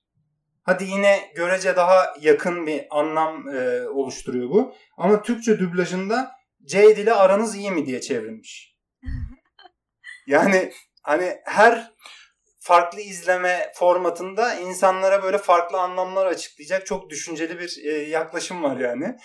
Hadi 0.67 0.83
yine 0.83 1.31
görece 1.35 1.75
daha 1.75 2.13
yakın 2.21 2.67
bir 2.67 2.85
anlam 2.89 3.49
e, 3.49 3.87
oluşturuyor 3.89 4.49
bu. 4.49 4.75
Ama 4.97 5.21
Türkçe 5.21 5.59
dublajında 5.59 6.31
Jade 6.67 7.01
ile 7.01 7.13
aranız 7.13 7.55
iyi 7.55 7.71
mi 7.71 7.85
diye 7.85 8.01
çevrilmiş. 8.01 8.75
Yani 10.27 10.71
hani 11.03 11.37
her 11.45 11.91
farklı 12.59 13.01
izleme 13.01 13.71
formatında 13.75 14.53
insanlara 14.55 15.23
böyle 15.23 15.37
farklı 15.37 15.79
anlamlar 15.79 16.25
açıklayacak 16.25 16.85
çok 16.85 17.09
düşünceli 17.09 17.59
bir 17.59 17.77
e, 17.85 17.91
yaklaşım 17.91 18.63
var 18.63 18.77
yani. 18.77 19.17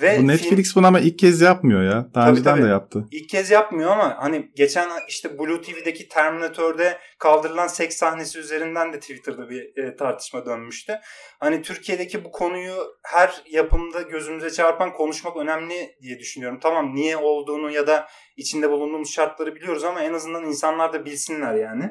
Ve 0.00 0.18
Bu 0.18 0.28
Netflix 0.28 0.72
film... 0.72 0.80
bunu 0.80 0.86
ama 0.86 1.00
ilk 1.00 1.18
kez 1.18 1.40
yapmıyor 1.40 1.82
ya. 1.82 2.08
Daha 2.14 2.24
tabii, 2.24 2.30
önceden 2.30 2.54
tabii. 2.54 2.64
de 2.64 2.68
yaptı. 2.68 3.04
İlk 3.10 3.28
kez 3.28 3.50
yapmıyor 3.50 3.90
ama 3.90 4.16
hani 4.18 4.50
geçen 4.56 4.88
işte 5.08 5.38
Blue 5.38 5.60
TV'deki 5.60 6.08
Terminator'de 6.08 6.98
kaldırılan 7.18 7.66
seks 7.66 7.96
sahnesi 7.96 8.38
üzerinden 8.38 8.92
de 8.92 9.00
Twitter'da 9.00 9.50
bir 9.50 9.84
e, 9.84 9.96
tartışma 9.96 10.46
dönmüştü. 10.46 10.98
Hani 11.40 11.62
Türkiye'deki 11.62 12.24
bu 12.24 12.30
konuyu 12.30 12.74
her 13.04 13.42
yapımda 13.50 14.02
gözümüze 14.02 14.50
çarpan 14.50 14.92
konuşmak 14.92 15.36
önemli 15.36 15.94
diye 16.02 16.18
düşünüyorum. 16.18 16.58
Tamam 16.62 16.94
niye 16.94 17.16
olduğunu 17.16 17.70
ya 17.70 17.86
da 17.86 18.06
içinde 18.36 18.70
bulunduğumuz 18.70 19.12
şartları 19.12 19.54
biliyoruz 19.54 19.84
ama 19.84 20.02
en 20.02 20.12
azından 20.12 20.44
insanlar 20.44 20.92
da 20.92 21.04
bilsinler 21.04 21.54
yani. 21.54 21.90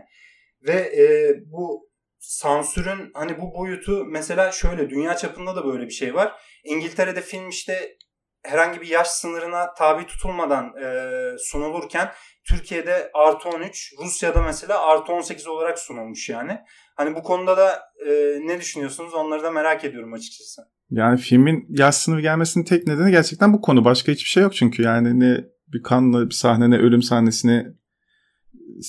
Ve 0.67 0.73
e, 0.73 1.33
bu 1.45 1.89
sansürün 2.19 3.11
hani 3.13 3.41
bu 3.41 3.53
boyutu 3.53 4.05
mesela 4.05 4.51
şöyle 4.51 4.89
dünya 4.89 5.17
çapında 5.17 5.55
da 5.55 5.65
böyle 5.65 5.85
bir 5.85 5.93
şey 5.93 6.13
var. 6.13 6.41
İngiltere'de 6.63 7.21
film 7.21 7.49
işte 7.49 7.97
herhangi 8.43 8.81
bir 8.81 8.87
yaş 8.87 9.07
sınırına 9.07 9.73
tabi 9.73 10.05
tutulmadan 10.05 10.73
e, 10.83 11.11
sunulurken 11.37 12.11
Türkiye'de 12.49 13.11
artı 13.13 13.49
13, 13.49 13.93
Rusya'da 14.03 14.41
mesela 14.41 14.87
artı 14.87 15.13
18 15.13 15.47
olarak 15.47 15.79
sunulmuş 15.79 16.29
yani. 16.29 16.59
Hani 16.95 17.15
bu 17.15 17.23
konuda 17.23 17.57
da 17.57 17.79
e, 18.07 18.11
ne 18.41 18.59
düşünüyorsunuz 18.59 19.13
onları 19.13 19.43
da 19.43 19.51
merak 19.51 19.85
ediyorum 19.85 20.13
açıkçası. 20.13 20.61
Yani 20.91 21.17
filmin 21.19 21.65
yaş 21.69 21.95
sınırı 21.95 22.21
gelmesinin 22.21 22.65
tek 22.65 22.87
nedeni 22.87 23.11
gerçekten 23.11 23.53
bu 23.53 23.61
konu. 23.61 23.85
Başka 23.85 24.11
hiçbir 24.11 24.29
şey 24.29 24.43
yok 24.43 24.55
çünkü 24.55 24.83
yani 24.83 25.19
ne 25.19 25.45
bir 25.67 25.83
kanlı 25.83 26.29
bir 26.29 26.35
sahne 26.35 26.69
ne 26.69 26.77
ölüm 26.77 27.01
sahnesi 27.01 27.47
ne 27.47 27.65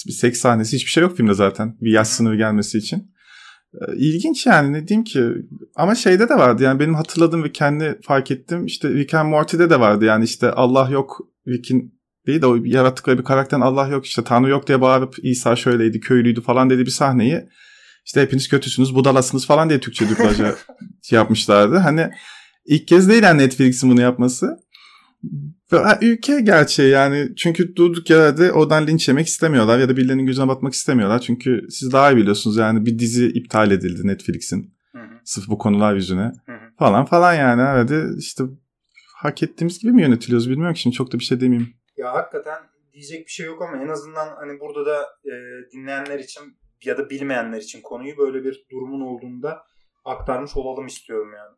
bir 0.06 0.12
seks 0.12 0.40
sahnesi 0.40 0.76
hiçbir 0.76 0.90
şey 0.90 1.02
yok 1.02 1.16
filmde 1.16 1.34
zaten 1.34 1.76
bir 1.80 1.92
yaş 1.92 2.08
sınırı 2.08 2.36
gelmesi 2.36 2.78
için. 2.78 3.14
Ee, 3.74 3.96
ilginç 3.96 4.46
yani 4.46 4.72
ne 4.72 4.88
diyeyim 4.88 5.04
ki 5.04 5.24
ama 5.76 5.94
şeyde 5.94 6.28
de 6.28 6.34
vardı 6.34 6.62
yani 6.62 6.80
benim 6.80 6.94
hatırladığım 6.94 7.44
ve 7.44 7.52
kendi 7.52 7.98
fark 8.02 8.30
ettim 8.30 8.66
işte 8.66 8.88
Rick 8.88 9.14
and 9.14 9.30
Morty'de 9.30 9.70
de 9.70 9.80
vardı 9.80 10.04
yani 10.04 10.24
işte 10.24 10.50
Allah 10.50 10.90
yok 10.90 11.20
Rick'in 11.48 12.00
değil 12.26 12.42
de 12.42 12.46
o 12.46 12.56
yarattıkları 12.64 13.18
bir 13.18 13.24
karakterin 13.24 13.60
Allah 13.60 13.88
yok 13.88 14.06
işte 14.06 14.24
Tanrı 14.24 14.50
yok 14.50 14.66
diye 14.66 14.80
bağırıp 14.80 15.14
İsa 15.22 15.56
şöyleydi 15.56 16.00
köylüydü 16.00 16.40
falan 16.40 16.70
dedi 16.70 16.86
bir 16.86 16.90
sahneyi 16.90 17.48
işte 18.06 18.22
hepiniz 18.22 18.48
kötüsünüz 18.48 18.94
budalasınız 18.94 19.46
falan 19.46 19.68
diye 19.68 19.80
Türkçe 19.80 20.08
dublajı 20.08 20.56
şey 21.02 21.16
yapmışlardı. 21.16 21.76
Hani 21.76 22.10
ilk 22.66 22.88
kez 22.88 23.08
değil 23.08 23.22
yani 23.22 23.42
Netflix'in 23.42 23.90
bunu 23.90 24.00
yapması. 24.00 24.56
Ülke 26.00 26.40
gerçeği 26.40 26.90
yani 26.90 27.32
çünkü 27.36 27.76
durduk 27.76 28.10
yerde 28.10 28.52
oradan 28.52 28.86
linç 28.86 29.08
yemek 29.08 29.26
istemiyorlar 29.26 29.78
ya 29.78 29.88
da 29.88 29.96
birilerinin 29.96 30.26
gözüne 30.26 30.48
batmak 30.48 30.72
istemiyorlar. 30.72 31.18
Çünkü 31.20 31.66
siz 31.70 31.92
daha 31.92 32.12
iyi 32.12 32.16
biliyorsunuz 32.16 32.56
yani 32.56 32.86
bir 32.86 32.98
dizi 32.98 33.26
iptal 33.26 33.70
edildi 33.70 34.06
Netflix'in. 34.06 34.74
Sırf 35.24 35.48
bu 35.48 35.58
konular 35.58 35.94
yüzüne. 35.94 36.32
Falan 36.78 37.04
falan 37.04 37.34
yani. 37.34 37.62
Evet 37.62 38.18
işte 38.18 38.44
hak 39.16 39.42
ettiğimiz 39.42 39.78
gibi 39.78 39.92
mi 39.92 40.02
yönetiliyoruz 40.02 40.50
bilmiyorum 40.50 40.74
ki 40.74 40.80
şimdi 40.80 40.96
çok 40.96 41.12
da 41.12 41.18
bir 41.18 41.24
şey 41.24 41.40
demeyeyim. 41.40 41.74
Ya 41.96 42.12
hakikaten 42.12 42.58
diyecek 42.92 43.26
bir 43.26 43.32
şey 43.32 43.46
yok 43.46 43.62
ama 43.62 43.82
en 43.82 43.88
azından 43.88 44.28
hani 44.36 44.60
burada 44.60 44.86
da 44.86 45.02
e, 45.24 45.32
dinleyenler 45.72 46.18
için 46.18 46.42
ya 46.84 46.98
da 46.98 47.10
bilmeyenler 47.10 47.58
için 47.60 47.80
konuyu 47.82 48.16
böyle 48.18 48.44
bir 48.44 48.66
durumun 48.70 49.00
olduğunda 49.00 49.62
aktarmış 50.04 50.56
olalım 50.56 50.86
istiyorum 50.86 51.30
yani. 51.36 51.56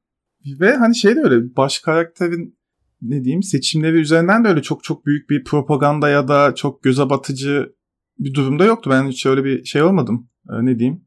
Ve 0.60 0.76
hani 0.76 0.96
şey 0.96 1.16
de 1.16 1.20
öyle 1.20 1.56
baş 1.56 1.78
karakterin 1.78 2.58
ne 3.02 3.24
diyeyim 3.24 3.42
seçimleri 3.42 3.96
üzerinden 3.96 4.44
de 4.44 4.48
öyle 4.48 4.62
çok 4.62 4.84
çok 4.84 5.06
büyük 5.06 5.30
bir 5.30 5.44
propaganda 5.44 6.08
ya 6.08 6.28
da 6.28 6.54
çok 6.54 6.82
göze 6.82 7.10
batıcı 7.10 7.72
bir 8.18 8.34
durumda 8.34 8.64
yoktu. 8.64 8.90
Ben 8.90 9.08
hiç 9.08 9.26
öyle 9.26 9.44
bir 9.44 9.64
şey 9.64 9.82
olmadım. 9.82 10.30
Ee, 10.50 10.66
ne 10.66 10.78
diyeyim? 10.78 11.04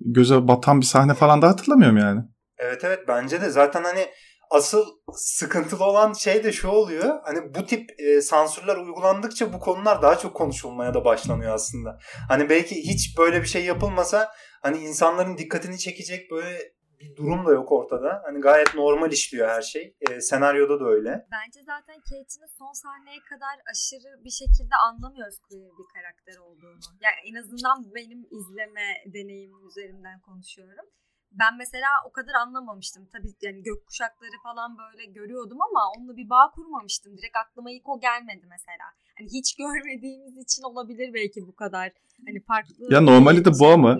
Göze 0.00 0.48
batan 0.48 0.80
bir 0.80 0.86
sahne 0.86 1.14
falan 1.14 1.42
da 1.42 1.48
hatırlamıyorum 1.48 1.96
yani. 1.98 2.20
Evet 2.58 2.84
evet 2.84 3.00
bence 3.08 3.40
de 3.40 3.50
zaten 3.50 3.84
hani 3.84 4.06
asıl 4.50 4.84
sıkıntılı 5.14 5.84
olan 5.84 6.12
şey 6.12 6.44
de 6.44 6.52
şu 6.52 6.68
oluyor. 6.68 7.14
Hani 7.24 7.54
bu 7.54 7.66
tip 7.66 7.90
e, 8.00 8.20
sansürler 8.20 8.76
uygulandıkça 8.76 9.52
bu 9.52 9.60
konular 9.60 10.02
daha 10.02 10.18
çok 10.18 10.34
konuşulmaya 10.34 10.94
da 10.94 11.04
başlanıyor 11.04 11.54
aslında. 11.54 11.98
Hani 12.28 12.50
belki 12.50 12.74
hiç 12.74 13.18
böyle 13.18 13.42
bir 13.42 13.46
şey 13.46 13.64
yapılmasa 13.64 14.28
hani 14.62 14.78
insanların 14.78 15.38
dikkatini 15.38 15.78
çekecek 15.78 16.30
böyle 16.30 16.58
bir 17.02 17.16
durum 17.16 17.46
da 17.46 17.52
yok 17.52 17.72
ortada. 17.72 18.20
Hani 18.24 18.40
gayet 18.40 18.74
normal 18.74 19.12
işliyor 19.12 19.48
her 19.48 19.62
şey. 19.62 19.96
E, 20.00 20.20
senaryoda 20.20 20.80
da 20.80 20.84
öyle. 20.84 21.26
Bence 21.32 21.60
zaten 21.62 21.96
Kate'in 22.00 22.46
son 22.58 22.72
sahneye 22.72 23.20
kadar 23.30 23.56
aşırı 23.72 24.24
bir 24.24 24.30
şekilde 24.30 24.76
anlamıyoruz 24.88 25.38
queer 25.38 25.70
bir 25.78 25.88
karakter 25.94 26.36
olduğunu. 26.36 26.80
Yani 27.00 27.18
en 27.30 27.34
azından 27.34 27.94
benim 27.94 28.26
izleme 28.30 28.88
deneyimim 29.14 29.66
üzerinden 29.68 30.20
konuşuyorum 30.20 30.86
ben 31.32 31.56
mesela 31.58 31.88
o 32.08 32.12
kadar 32.12 32.34
anlamamıştım. 32.34 33.08
Tabii 33.12 33.28
yani 33.42 33.62
gök 33.62 33.86
kuşakları 33.86 34.36
falan 34.42 34.76
böyle 34.78 35.04
görüyordum 35.04 35.58
ama 35.62 35.80
onunla 35.96 36.16
bir 36.16 36.30
bağ 36.30 36.50
kurmamıştım. 36.54 37.18
Direkt 37.18 37.36
aklıma 37.36 37.70
ilk 37.70 37.88
o 37.88 38.00
gelmedi 38.00 38.46
mesela. 38.50 38.84
Hani 39.18 39.28
hiç 39.32 39.56
görmediğimiz 39.62 40.36
için 40.36 40.62
olabilir 40.62 41.14
belki 41.14 41.46
bu 41.46 41.54
kadar. 41.54 41.92
Hani 42.26 42.40
farklı. 42.40 42.94
Ya 42.94 43.00
normali 43.00 43.44
de 43.44 43.50
bu 43.60 43.66
ama. 43.66 43.98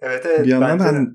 Evet 0.00 0.26
evet. 0.26 0.44
Bir 0.44 0.50
yandan 0.50 0.78
hani 0.78 1.08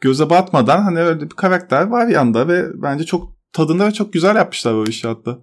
göze 0.00 0.30
batmadan 0.30 0.82
hani 0.82 1.00
öyle 1.00 1.20
bir 1.20 1.28
karakter 1.28 1.86
var 1.86 2.06
yanda 2.06 2.48
ve 2.48 2.82
bence 2.82 3.04
çok 3.04 3.36
tadında 3.52 3.86
ve 3.86 3.92
çok 3.92 4.12
güzel 4.12 4.36
yapmışlar 4.36 4.74
bu 4.74 4.90
işi 4.90 5.08
hatta. 5.08 5.38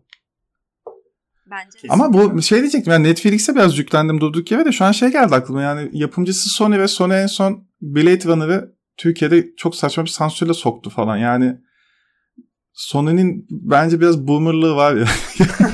Bence. 1.52 1.88
Ama 1.90 2.14
bu 2.14 2.42
şey 2.42 2.60
diyecektim 2.60 2.94
yani 2.94 3.08
Netflix'e 3.08 3.56
biraz 3.56 3.78
yüklendim 3.78 4.22
durduk 4.22 4.52
yere 4.52 4.66
de 4.66 4.72
şu 4.72 4.86
an 4.86 4.92
şey 4.92 5.12
geldi 5.12 5.36
aklıma 5.36 5.62
yani 5.62 5.90
yapımcısı 5.94 6.50
Sony 6.50 6.80
ve 6.80 6.88
Sony 6.88 7.14
en 7.14 7.28
son 7.28 7.68
Blade 7.82 8.24
Runner'ı 8.24 8.76
Türkiye'de 8.98 9.56
çok 9.58 9.76
saçma 9.76 10.06
bir 10.06 10.10
sansürle 10.10 10.54
soktu 10.54 10.90
falan 10.90 11.18
yani 11.18 11.58
Sony'nin 12.74 13.48
bence 13.50 14.02
biraz 14.02 14.28
boomerlığı 14.28 14.76
var 14.76 14.96
ya. 14.96 15.06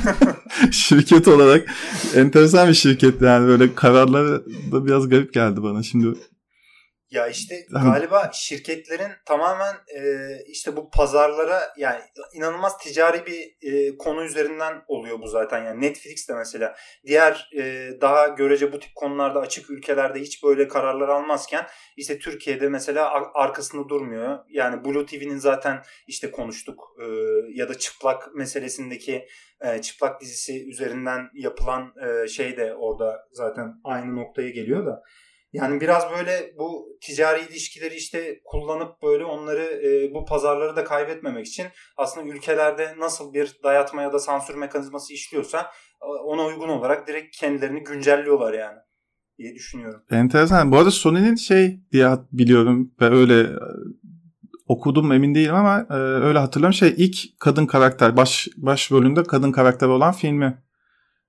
şirket 0.72 1.28
olarak 1.28 1.76
enteresan 2.16 2.70
bir 2.70 2.74
şirket 2.74 3.22
yani 3.22 3.48
böyle 3.48 3.76
kararları 3.76 4.46
da 4.72 4.86
biraz 4.86 5.10
garip 5.10 5.34
geldi 5.34 5.64
bana. 5.64 5.84
Şimdi 5.84 6.18
ya 7.12 7.28
işte 7.28 7.66
galiba 7.72 8.30
şirketlerin 8.34 9.12
tamamen 9.26 9.76
e, 9.96 10.30
işte 10.48 10.76
bu 10.76 10.90
pazarlara 10.90 11.62
yani 11.78 12.02
inanılmaz 12.34 12.78
ticari 12.78 13.26
bir 13.26 13.72
e, 13.72 13.98
konu 13.98 14.24
üzerinden 14.24 14.84
oluyor 14.88 15.22
bu 15.22 15.28
zaten. 15.28 15.66
Yani 15.66 15.82
Netflix 15.82 16.30
de 16.30 16.34
mesela 16.34 16.76
diğer 17.08 17.50
e, 17.58 17.92
daha 18.02 18.28
görece 18.28 18.74
bu 18.74 18.80
tip 18.80 18.96
konularda 18.96 19.40
açık 19.40 19.70
ülkelerde 19.70 20.20
hiç 20.20 20.44
böyle 20.44 20.68
kararlar 20.68 21.10
almazken 21.10 21.68
işte 21.98 22.20
Türkiye'de 22.20 22.70
mesela 22.70 23.12
arkasında 23.34 23.90
durmuyor. 23.90 24.40
Yani 24.50 24.86
Blue 24.86 25.06
TV'nin 25.06 25.38
zaten 25.38 25.82
işte 26.08 26.32
konuştuk 26.32 26.80
e, 27.02 27.06
ya 27.54 27.70
da 27.70 27.78
çıplak 27.78 28.36
meselesindeki 28.36 29.28
e, 29.62 29.82
çıplak 29.82 30.22
dizisi 30.22 30.70
üzerinden 30.70 31.30
yapılan 31.34 31.94
e, 32.08 32.28
şey 32.28 32.58
de 32.58 32.76
orada 32.76 33.28
zaten 33.32 33.74
aynı 33.84 34.16
noktaya 34.16 34.50
geliyor 34.50 34.86
da. 34.86 35.04
Yani 35.54 35.82
biraz 35.82 36.04
böyle 36.18 36.54
bu 36.58 36.98
ticari 37.02 37.42
ilişkileri 37.50 37.96
işte 37.96 38.42
kullanıp 38.46 39.02
böyle 39.04 39.26
onları 39.26 39.64
e, 39.64 40.14
bu 40.14 40.26
pazarları 40.26 40.76
da 40.76 40.84
kaybetmemek 40.84 41.48
için 41.48 41.66
aslında 41.98 42.28
ülkelerde 42.28 42.96
nasıl 42.98 43.34
bir 43.34 43.60
dayatma 43.64 44.02
ya 44.02 44.14
da 44.14 44.20
sansür 44.20 44.56
mekanizması 44.56 45.14
işliyorsa 45.14 45.72
e, 46.02 46.06
ona 46.06 46.46
uygun 46.46 46.70
olarak 46.70 47.08
direkt 47.08 47.38
kendilerini 47.38 47.84
güncelliyorlar 47.84 48.54
yani 48.54 48.78
diye 49.38 49.56
düşünüyorum. 49.56 50.02
Enteresan. 50.12 50.72
Bu 50.72 50.78
arada 50.78 50.92
Sony'nin 50.92 51.36
şey 51.36 51.80
diye 51.92 52.10
biliyorum 52.32 52.92
ve 53.02 53.06
öyle 53.06 53.42
e, 53.42 53.60
okudum 54.68 55.12
emin 55.12 55.36
değilim 55.36 55.56
ama 55.56 55.88
e, 55.90 55.94
öyle 55.94 56.40
hatırlıyorum. 56.40 56.74
Şey 56.74 56.94
ilk 56.98 57.40
kadın 57.40 57.66
karakter 57.66 58.18
baş 58.18 58.48
baş 58.58 58.92
bölümde 58.92 59.24
kadın 59.24 59.52
karakter 59.52 59.88
olan 59.88 60.14
filmi 60.14 60.64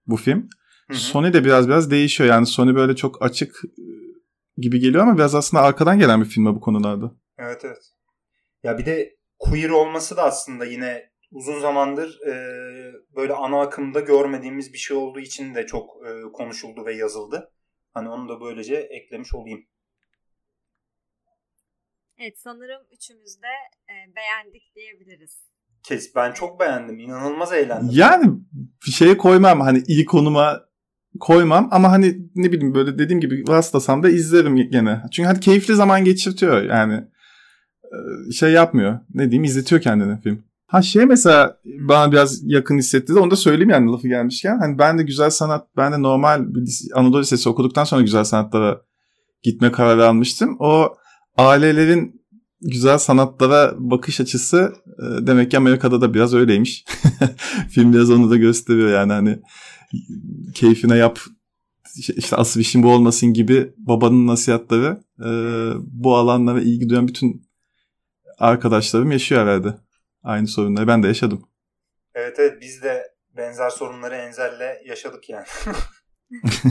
bu 0.06 0.16
film. 0.16 0.48
Hı 0.88 0.94
hı. 0.94 0.98
Sony 0.98 1.32
de 1.32 1.44
biraz 1.44 1.68
biraz 1.68 1.90
değişiyor 1.90 2.30
yani 2.30 2.46
Sony 2.46 2.74
böyle 2.74 2.96
çok 2.96 3.22
açık 3.22 3.62
gibi 4.61 4.81
geliyor 4.81 5.02
ama 5.02 5.14
biraz 5.17 5.35
aslında 5.35 5.62
arkadan 5.62 5.99
gelen 5.99 6.21
bir 6.21 6.26
film 6.26 6.47
bu 6.47 6.61
konularda. 6.61 7.12
Evet 7.38 7.64
evet. 7.64 7.93
Ya 8.62 8.79
bir 8.79 8.87
de 8.87 9.17
queer 9.38 9.71
olması 9.71 10.17
da 10.17 10.23
aslında 10.23 10.64
yine 10.64 11.11
uzun 11.33 11.61
zamandır 11.61 12.21
e, 12.21 12.35
böyle 13.17 13.33
ana 13.33 13.61
akımda 13.61 14.00
görmediğimiz 14.00 14.73
bir 14.73 14.79
şey 14.79 14.97
olduğu 14.97 15.21
için 15.21 15.55
de 15.55 15.67
çok 15.67 15.90
e, 16.07 16.33
konuşuldu 16.33 16.87
ve 16.87 16.95
yazıldı. 16.95 17.52
Hani 17.95 18.09
onu 18.09 18.29
da 18.29 18.40
böylece 18.40 18.76
eklemiş 18.76 19.35
olayım. 19.35 19.67
Evet 22.19 22.38
sanırım 22.38 22.83
üçümüz 22.93 23.43
de 23.43 23.49
e, 23.90 23.95
beğendik 24.17 24.75
diyebiliriz. 24.76 25.50
Kes 25.83 26.14
ben 26.14 26.33
çok 26.33 26.61
beğendim. 26.61 26.99
İnanılmaz 26.99 27.52
eğlendim. 27.52 27.88
Yani 27.93 28.26
bir 28.87 28.93
şeye 28.93 29.17
koymam 29.17 29.61
hani 29.61 29.83
iyi 29.87 30.05
konuma 30.05 30.69
koymam 31.20 31.68
ama 31.70 31.92
hani 31.92 32.18
ne 32.34 32.52
bileyim 32.52 32.74
böyle 32.74 32.98
dediğim 32.98 33.20
gibi 33.20 33.48
rastlasam 33.48 34.02
da 34.02 34.10
izlerim 34.10 34.56
gene. 34.56 35.02
Çünkü 35.12 35.26
hani 35.26 35.40
keyifli 35.40 35.74
zaman 35.74 36.04
geçirtiyor 36.04 36.62
yani. 36.62 37.04
Şey 38.32 38.52
yapmıyor. 38.52 38.98
Ne 39.14 39.22
diyeyim 39.22 39.44
izletiyor 39.44 39.80
kendini 39.80 40.20
film. 40.20 40.42
Ha 40.66 40.82
şey 40.82 41.06
mesela 41.06 41.56
bana 41.88 42.12
biraz 42.12 42.40
yakın 42.44 42.78
hissetti 42.78 43.14
de 43.14 43.18
onu 43.18 43.30
da 43.30 43.36
söyleyeyim 43.36 43.70
yani 43.70 43.90
lafı 43.90 44.08
gelmişken. 44.08 44.58
Hani 44.58 44.78
ben 44.78 44.98
de 44.98 45.02
güzel 45.02 45.30
sanat, 45.30 45.66
ben 45.76 45.92
de 45.92 46.02
normal 46.02 46.54
bir 46.54 46.64
Anadolu 46.94 47.20
Lisesi 47.20 47.48
okuduktan 47.48 47.84
sonra 47.84 48.02
güzel 48.02 48.24
sanatlara 48.24 48.80
gitme 49.42 49.72
kararı 49.72 50.06
almıştım. 50.06 50.56
O 50.58 50.94
ailelerin 51.36 52.20
güzel 52.60 52.98
sanatlara 52.98 53.74
bakış 53.78 54.20
açısı 54.20 54.72
demek 55.20 55.50
ki 55.50 55.56
Amerika'da 55.56 56.00
da 56.00 56.14
biraz 56.14 56.34
öyleymiş. 56.34 56.84
Film 57.70 57.92
biraz 57.92 58.10
onu 58.10 58.30
da 58.30 58.36
gösteriyor 58.36 58.90
yani 58.90 59.12
hani 59.12 59.38
keyfine 60.54 60.97
yap 60.97 61.18
işte 61.97 62.37
asıl 62.37 62.61
işin 62.61 62.82
bu 62.82 62.92
olmasın 62.92 63.32
gibi 63.32 63.73
babanın 63.76 64.26
nasihatleri 64.26 64.97
e, 65.18 65.30
bu 65.80 66.16
alanlara 66.16 66.61
ilgi 66.61 66.88
duyan 66.88 67.09
bütün 67.09 67.47
arkadaşlarım 68.38 69.11
yaşıyor 69.11 69.42
herhalde. 69.42 69.75
Aynı 70.23 70.47
sorunları 70.47 70.87
ben 70.87 71.02
de 71.02 71.06
yaşadım. 71.06 71.49
Evet 72.14 72.37
evet 72.38 72.61
biz 72.61 72.82
de 72.82 73.14
benzer 73.37 73.70
sorunları 73.70 74.14
Enzel'le 74.14 74.87
yaşadık 74.87 75.28
yani. 75.28 75.47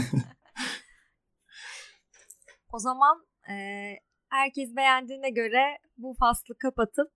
O 2.72 2.80
zaman 2.80 3.26
e, 3.50 3.56
herkes 4.30 4.76
beğendiğine 4.76 5.30
göre 5.30 5.78
bu 5.98 6.16
faslı 6.20 6.58
kapatıp 6.58 7.12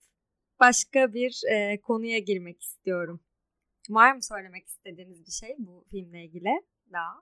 başka 0.60 1.14
bir 1.14 1.42
e, 1.52 1.82
konuya 1.82 2.20
girmek 2.20 2.64
istiyorum. 2.64 3.22
Var 3.90 4.16
mı 4.16 4.24
söylemek 4.24 4.68
istediğiniz 4.68 5.26
bir 5.26 5.32
şey 5.32 5.56
bu 5.60 5.86
filmle 5.92 6.24
ilgili 6.24 6.50
daha? 6.94 7.22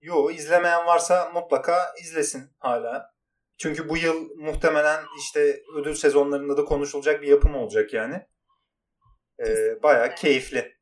Yo 0.00 0.30
izlemeyen 0.30 0.86
varsa 0.86 1.30
mutlaka 1.34 1.94
izlesin 2.00 2.50
hala. 2.58 3.14
Çünkü 3.58 3.88
bu 3.88 3.96
yıl 3.96 4.36
muhtemelen 4.36 5.04
işte 5.18 5.62
ödül 5.74 5.94
sezonlarında 5.94 6.56
da 6.56 6.64
konuşulacak 6.64 7.22
bir 7.22 7.28
yapım 7.28 7.54
olacak 7.54 7.94
yani. 7.94 8.26
Ee, 9.40 9.82
bayağı 9.82 10.14
keyifli. 10.14 10.78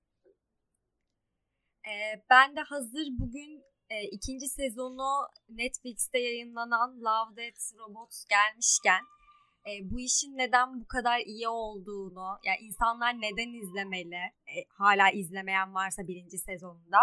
Ee, 1.87 2.25
ben 2.31 2.57
de 2.57 2.61
hazır 2.61 3.07
bugün 3.11 3.65
e, 3.91 4.03
ikinci 4.03 4.49
sezonu 4.49 5.29
Netflix'te 5.49 6.19
yayınlanan 6.19 7.01
Love, 7.01 7.37
Death, 7.37 7.79
Robots 7.79 8.25
gelmişken 8.25 9.05
e, 9.67 9.91
bu 9.91 10.01
işin 10.01 10.39
neden 10.39 10.81
bu 10.81 10.87
kadar 10.87 11.19
iyi 11.21 11.49
olduğunu, 11.49 12.39
yani 12.45 12.59
insanlar 12.61 13.15
neden 13.15 13.53
izlemeli, 13.63 14.23
e, 14.55 14.57
hala 14.69 15.11
izlemeyen 15.11 15.75
varsa 15.75 16.09
birinci 16.09 16.39
sezonunda 16.39 16.99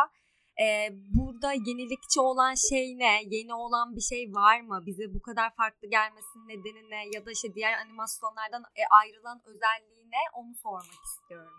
e, 0.61 0.89
burada 0.91 1.53
yenilikçi 1.53 2.19
olan 2.19 2.53
şey 2.69 2.97
ne? 2.97 3.21
Yeni 3.29 3.53
olan 3.53 3.95
bir 3.95 4.01
şey 4.01 4.33
var 4.33 4.61
mı? 4.61 4.83
Bize 4.85 5.13
bu 5.13 5.21
kadar 5.21 5.55
farklı 5.55 5.89
gelmesinin 5.89 6.47
nedeni 6.47 6.89
ne? 6.89 7.01
Ya 7.15 7.25
da 7.25 7.31
işte 7.31 7.47
diğer 7.55 7.73
animasyonlardan 7.85 8.63
e, 8.75 8.81
ayrılan 9.01 9.41
özelliği 9.45 10.05
ne? 10.05 10.23
Onu 10.33 10.55
sormak 10.63 11.05
istiyorum. 11.05 11.53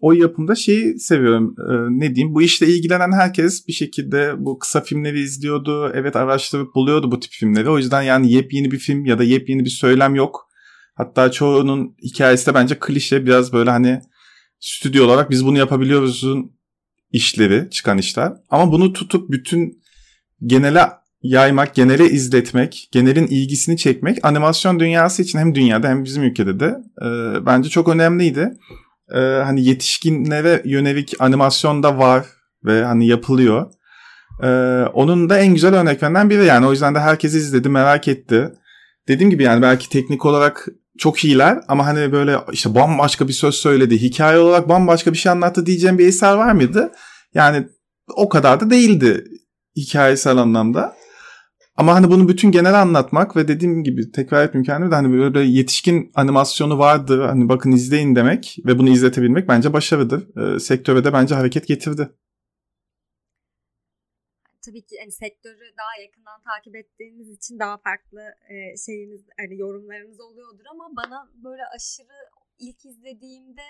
O 0.00 0.12
yapımda 0.12 0.54
şeyi 0.54 0.98
seviyorum. 0.98 1.54
E, 1.58 1.72
ne 2.00 2.14
diyeyim? 2.14 2.34
Bu 2.34 2.42
işle 2.42 2.66
ilgilenen 2.66 3.12
herkes 3.12 3.68
bir 3.68 3.72
şekilde 3.72 4.44
bu 4.44 4.58
kısa 4.58 4.80
filmleri 4.80 5.20
izliyordu. 5.20 5.92
Evet 5.94 6.16
araştırıp 6.16 6.74
buluyordu 6.74 7.12
bu 7.12 7.20
tip 7.20 7.32
filmleri. 7.32 7.70
O 7.70 7.78
yüzden 7.78 8.02
yani 8.02 8.32
yepyeni 8.32 8.70
bir 8.70 8.78
film 8.78 9.04
ya 9.04 9.18
da 9.18 9.24
yepyeni 9.24 9.64
bir 9.64 9.70
söylem 9.70 10.14
yok. 10.14 10.49
Hatta 11.00 11.30
çoğunun 11.30 11.96
hikayesi 12.02 12.46
de 12.46 12.54
bence 12.54 12.78
klişe. 12.78 13.26
Biraz 13.26 13.52
böyle 13.52 13.70
hani 13.70 14.00
stüdyo 14.58 15.04
olarak 15.04 15.30
biz 15.30 15.46
bunu 15.46 15.58
yapabiliyoruzun 15.58 16.52
işleri, 17.12 17.70
çıkan 17.70 17.98
işler. 17.98 18.32
Ama 18.50 18.72
bunu 18.72 18.92
tutup 18.92 19.30
bütün 19.30 19.82
genele 20.46 20.80
yaymak, 21.22 21.74
genele 21.74 22.10
izletmek, 22.10 22.88
genelin 22.92 23.26
ilgisini 23.26 23.76
çekmek 23.76 24.24
animasyon 24.24 24.80
dünyası 24.80 25.22
için 25.22 25.38
hem 25.38 25.54
dünyada 25.54 25.88
hem 25.88 26.04
bizim 26.04 26.22
ülkede 26.22 26.60
de 26.60 26.76
e, 27.02 27.06
bence 27.46 27.68
çok 27.68 27.88
önemliydi. 27.88 28.50
E, 29.14 29.18
hani 29.18 29.64
yetişkinlere 29.64 30.62
yönelik 30.64 31.14
animasyon 31.18 31.82
da 31.82 31.98
var 31.98 32.26
ve 32.64 32.84
hani 32.84 33.06
yapılıyor. 33.06 33.72
E, 34.42 34.48
onun 34.92 35.30
da 35.30 35.38
en 35.38 35.54
güzel 35.54 35.74
örneklerinden 35.74 36.30
biri 36.30 36.44
yani. 36.44 36.66
O 36.66 36.70
yüzden 36.70 36.94
de 36.94 37.00
herkes 37.00 37.34
izledi, 37.34 37.68
merak 37.68 38.08
etti. 38.08 38.52
Dediğim 39.08 39.30
gibi 39.30 39.42
yani 39.42 39.62
belki 39.62 39.88
teknik 39.88 40.26
olarak 40.26 40.68
çok 40.98 41.24
iyiler 41.24 41.60
ama 41.68 41.86
hani 41.86 42.12
böyle 42.12 42.36
işte 42.52 42.74
bambaşka 42.74 43.28
bir 43.28 43.32
söz 43.32 43.54
söyledi, 43.54 44.02
hikaye 44.02 44.38
olarak 44.38 44.68
bambaşka 44.68 45.12
bir 45.12 45.18
şey 45.18 45.32
anlattı 45.32 45.66
diyeceğim 45.66 45.98
bir 45.98 46.06
eser 46.06 46.34
var 46.34 46.52
mıydı? 46.52 46.92
Yani 47.34 47.66
o 48.16 48.28
kadar 48.28 48.60
da 48.60 48.70
değildi 48.70 49.24
hikayesel 49.76 50.36
anlamda. 50.36 50.96
Ama 51.76 51.94
hani 51.94 52.10
bunu 52.10 52.28
bütün 52.28 52.50
genel 52.50 52.80
anlatmak 52.80 53.36
ve 53.36 53.48
dediğim 53.48 53.84
gibi 53.84 54.10
tekrar 54.12 54.44
etmeyeyim 54.44 54.66
kendimi 54.66 54.90
de 54.90 54.94
hani 54.94 55.12
böyle 55.12 55.40
yetişkin 55.40 56.10
animasyonu 56.14 56.78
vardı 56.78 57.22
hani 57.22 57.48
bakın 57.48 57.72
izleyin 57.72 58.16
demek 58.16 58.56
ve 58.66 58.78
bunu 58.78 58.88
izletebilmek 58.88 59.48
bence 59.48 59.72
başarıdır. 59.72 60.54
E, 60.56 60.60
sektöre 60.60 61.04
de 61.04 61.12
bence 61.12 61.34
hareket 61.34 61.66
getirdi 61.66 62.08
tabii 64.64 64.86
ki 64.86 64.96
hani 65.00 65.12
sektörü 65.12 65.76
daha 65.76 66.02
yakından 66.02 66.42
takip 66.42 66.76
ettiğiniz 66.76 67.28
için 67.30 67.58
daha 67.58 67.78
farklı 67.78 68.34
e, 68.48 68.76
şeyiniz 68.86 69.24
hani 69.38 69.58
yorumlarınız 69.58 70.20
oluyordur 70.20 70.64
ama 70.70 70.96
bana 70.96 71.30
böyle 71.34 71.66
aşırı 71.66 72.30
ilk 72.58 72.84
izlediğimde 72.84 73.66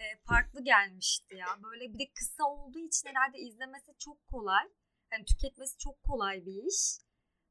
e, 0.00 0.04
farklı 0.24 0.64
gelmişti 0.64 1.36
ya. 1.36 1.46
Böyle 1.62 1.94
bir 1.94 1.98
de 1.98 2.12
kısa 2.14 2.44
olduğu 2.44 2.78
için 2.78 3.08
herhalde 3.08 3.38
izlemesi 3.38 3.92
çok 3.98 4.26
kolay. 4.26 4.68
Yani 5.12 5.24
tüketmesi 5.24 5.78
çok 5.78 6.02
kolay 6.02 6.46
bir 6.46 6.64
iş. 6.64 6.98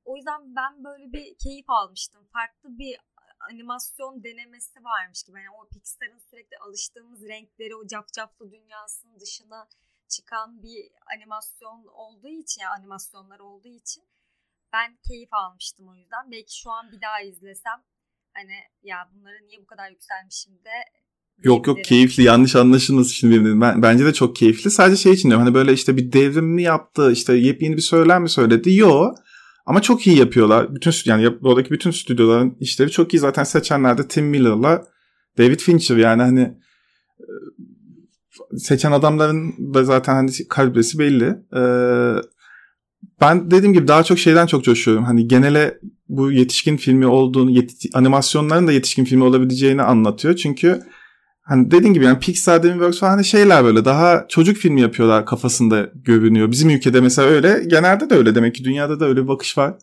O 0.05 0.15
yüzden 0.15 0.55
ben 0.55 0.83
böyle 0.83 1.13
bir 1.13 1.37
keyif 1.37 1.69
almıştım. 1.69 2.27
Farklı 2.33 2.77
bir 2.77 2.97
animasyon 3.39 4.23
denemesi 4.23 4.83
varmış 4.83 5.23
gibi. 5.23 5.37
Yani 5.37 5.55
o 5.63 5.67
Pixar'ın 5.67 6.19
sürekli 6.19 6.57
alıştığımız 6.57 7.27
renkleri, 7.27 7.75
o 7.75 7.87
cafcaflı 7.87 8.51
dünyasının 8.51 9.19
dışına 9.19 9.67
çıkan 10.09 10.63
bir 10.63 10.91
animasyon 11.15 11.85
olduğu 11.93 12.27
için 12.27 12.61
yani 12.61 12.73
animasyonlar 12.79 13.39
olduğu 13.39 13.67
için 13.67 14.03
ben 14.73 14.97
keyif 15.07 15.33
almıştım 15.33 15.87
o 15.89 15.95
yüzden. 15.95 16.31
Belki 16.31 16.59
şu 16.61 16.71
an 16.71 16.91
bir 16.91 17.01
daha 17.01 17.21
izlesem 17.21 17.83
hani 18.33 18.57
ya 18.83 19.09
bunlara 19.13 19.39
niye 19.39 19.61
bu 19.61 19.65
kadar 19.65 19.89
yükselmişim 19.89 20.53
de 20.53 20.99
Yok 21.43 21.67
yok 21.67 21.83
keyifli 21.83 22.23
yanlış 22.23 22.55
anlaşılmasın 22.55 23.11
şimdi 23.11 23.61
ben, 23.61 23.81
bence 23.81 24.05
de 24.05 24.13
çok 24.13 24.35
keyifli. 24.35 24.71
Sadece 24.71 25.01
şey 25.01 25.13
için 25.13 25.29
diyorum 25.29 25.45
hani 25.45 25.53
böyle 25.53 25.73
işte 25.73 25.97
bir 25.97 26.11
devrim 26.11 26.45
mi 26.45 26.63
yaptı 26.63 27.11
işte 27.11 27.33
yepyeni 27.33 27.77
bir 27.77 27.81
söylem 27.81 28.21
mi 28.21 28.29
söyledi? 28.29 28.73
Yok. 28.73 29.17
Ama 29.65 29.81
çok 29.81 30.07
iyi 30.07 30.17
yapıyorlar. 30.17 30.75
Bütün 30.75 30.93
yani 31.05 31.29
oradaki 31.43 31.71
bütün 31.71 31.91
stüdyoların 31.91 32.57
işleri 32.59 32.91
çok 32.91 33.13
iyi. 33.13 33.19
Zaten 33.19 33.43
seçenlerde 33.43 34.07
Tim 34.07 34.25
Miller'la 34.25 34.87
David 35.37 35.59
Fincher 35.59 35.97
yani 35.97 36.21
hani 36.21 36.57
seçen 38.57 38.91
adamların 38.91 39.73
da 39.73 39.83
zaten 39.83 40.13
hani 40.13 40.31
kalibresi 40.49 40.99
belli. 40.99 41.25
Ee, 41.55 42.21
ben 43.21 43.51
dediğim 43.51 43.73
gibi 43.73 43.87
daha 43.87 44.03
çok 44.03 44.19
şeyden 44.19 44.45
çok 44.45 44.63
coşuyorum. 44.63 45.03
Hani 45.03 45.27
genele 45.27 45.79
bu 46.09 46.31
yetişkin 46.31 46.77
filmi 46.77 47.07
olduğunu, 47.07 47.51
yet- 47.51 47.89
animasyonların 47.93 48.67
da 48.67 48.71
yetişkin 48.71 49.05
filmi 49.05 49.23
olabileceğini 49.23 49.81
anlatıyor. 49.81 50.35
Çünkü 50.35 50.81
hani 51.41 51.71
dediğim 51.71 51.93
gibi 51.93 52.05
yani 52.05 52.19
Pixar, 52.19 52.63
DreamWorks 52.63 52.99
falan 52.99 53.11
hani 53.11 53.25
şeyler 53.25 53.63
böyle 53.63 53.85
daha 53.85 54.25
çocuk 54.29 54.57
filmi 54.57 54.81
yapıyorlar 54.81 55.25
kafasında 55.25 55.89
görünüyor. 55.95 56.51
Bizim 56.51 56.69
ülkede 56.69 57.01
mesela 57.01 57.27
öyle, 57.27 57.63
genelde 57.67 58.09
de 58.09 58.15
öyle 58.15 58.35
demek 58.35 58.55
ki 58.55 58.63
dünyada 58.63 58.99
da 58.99 59.05
öyle 59.05 59.23
bir 59.23 59.27
bakış 59.27 59.57
var. 59.57 59.73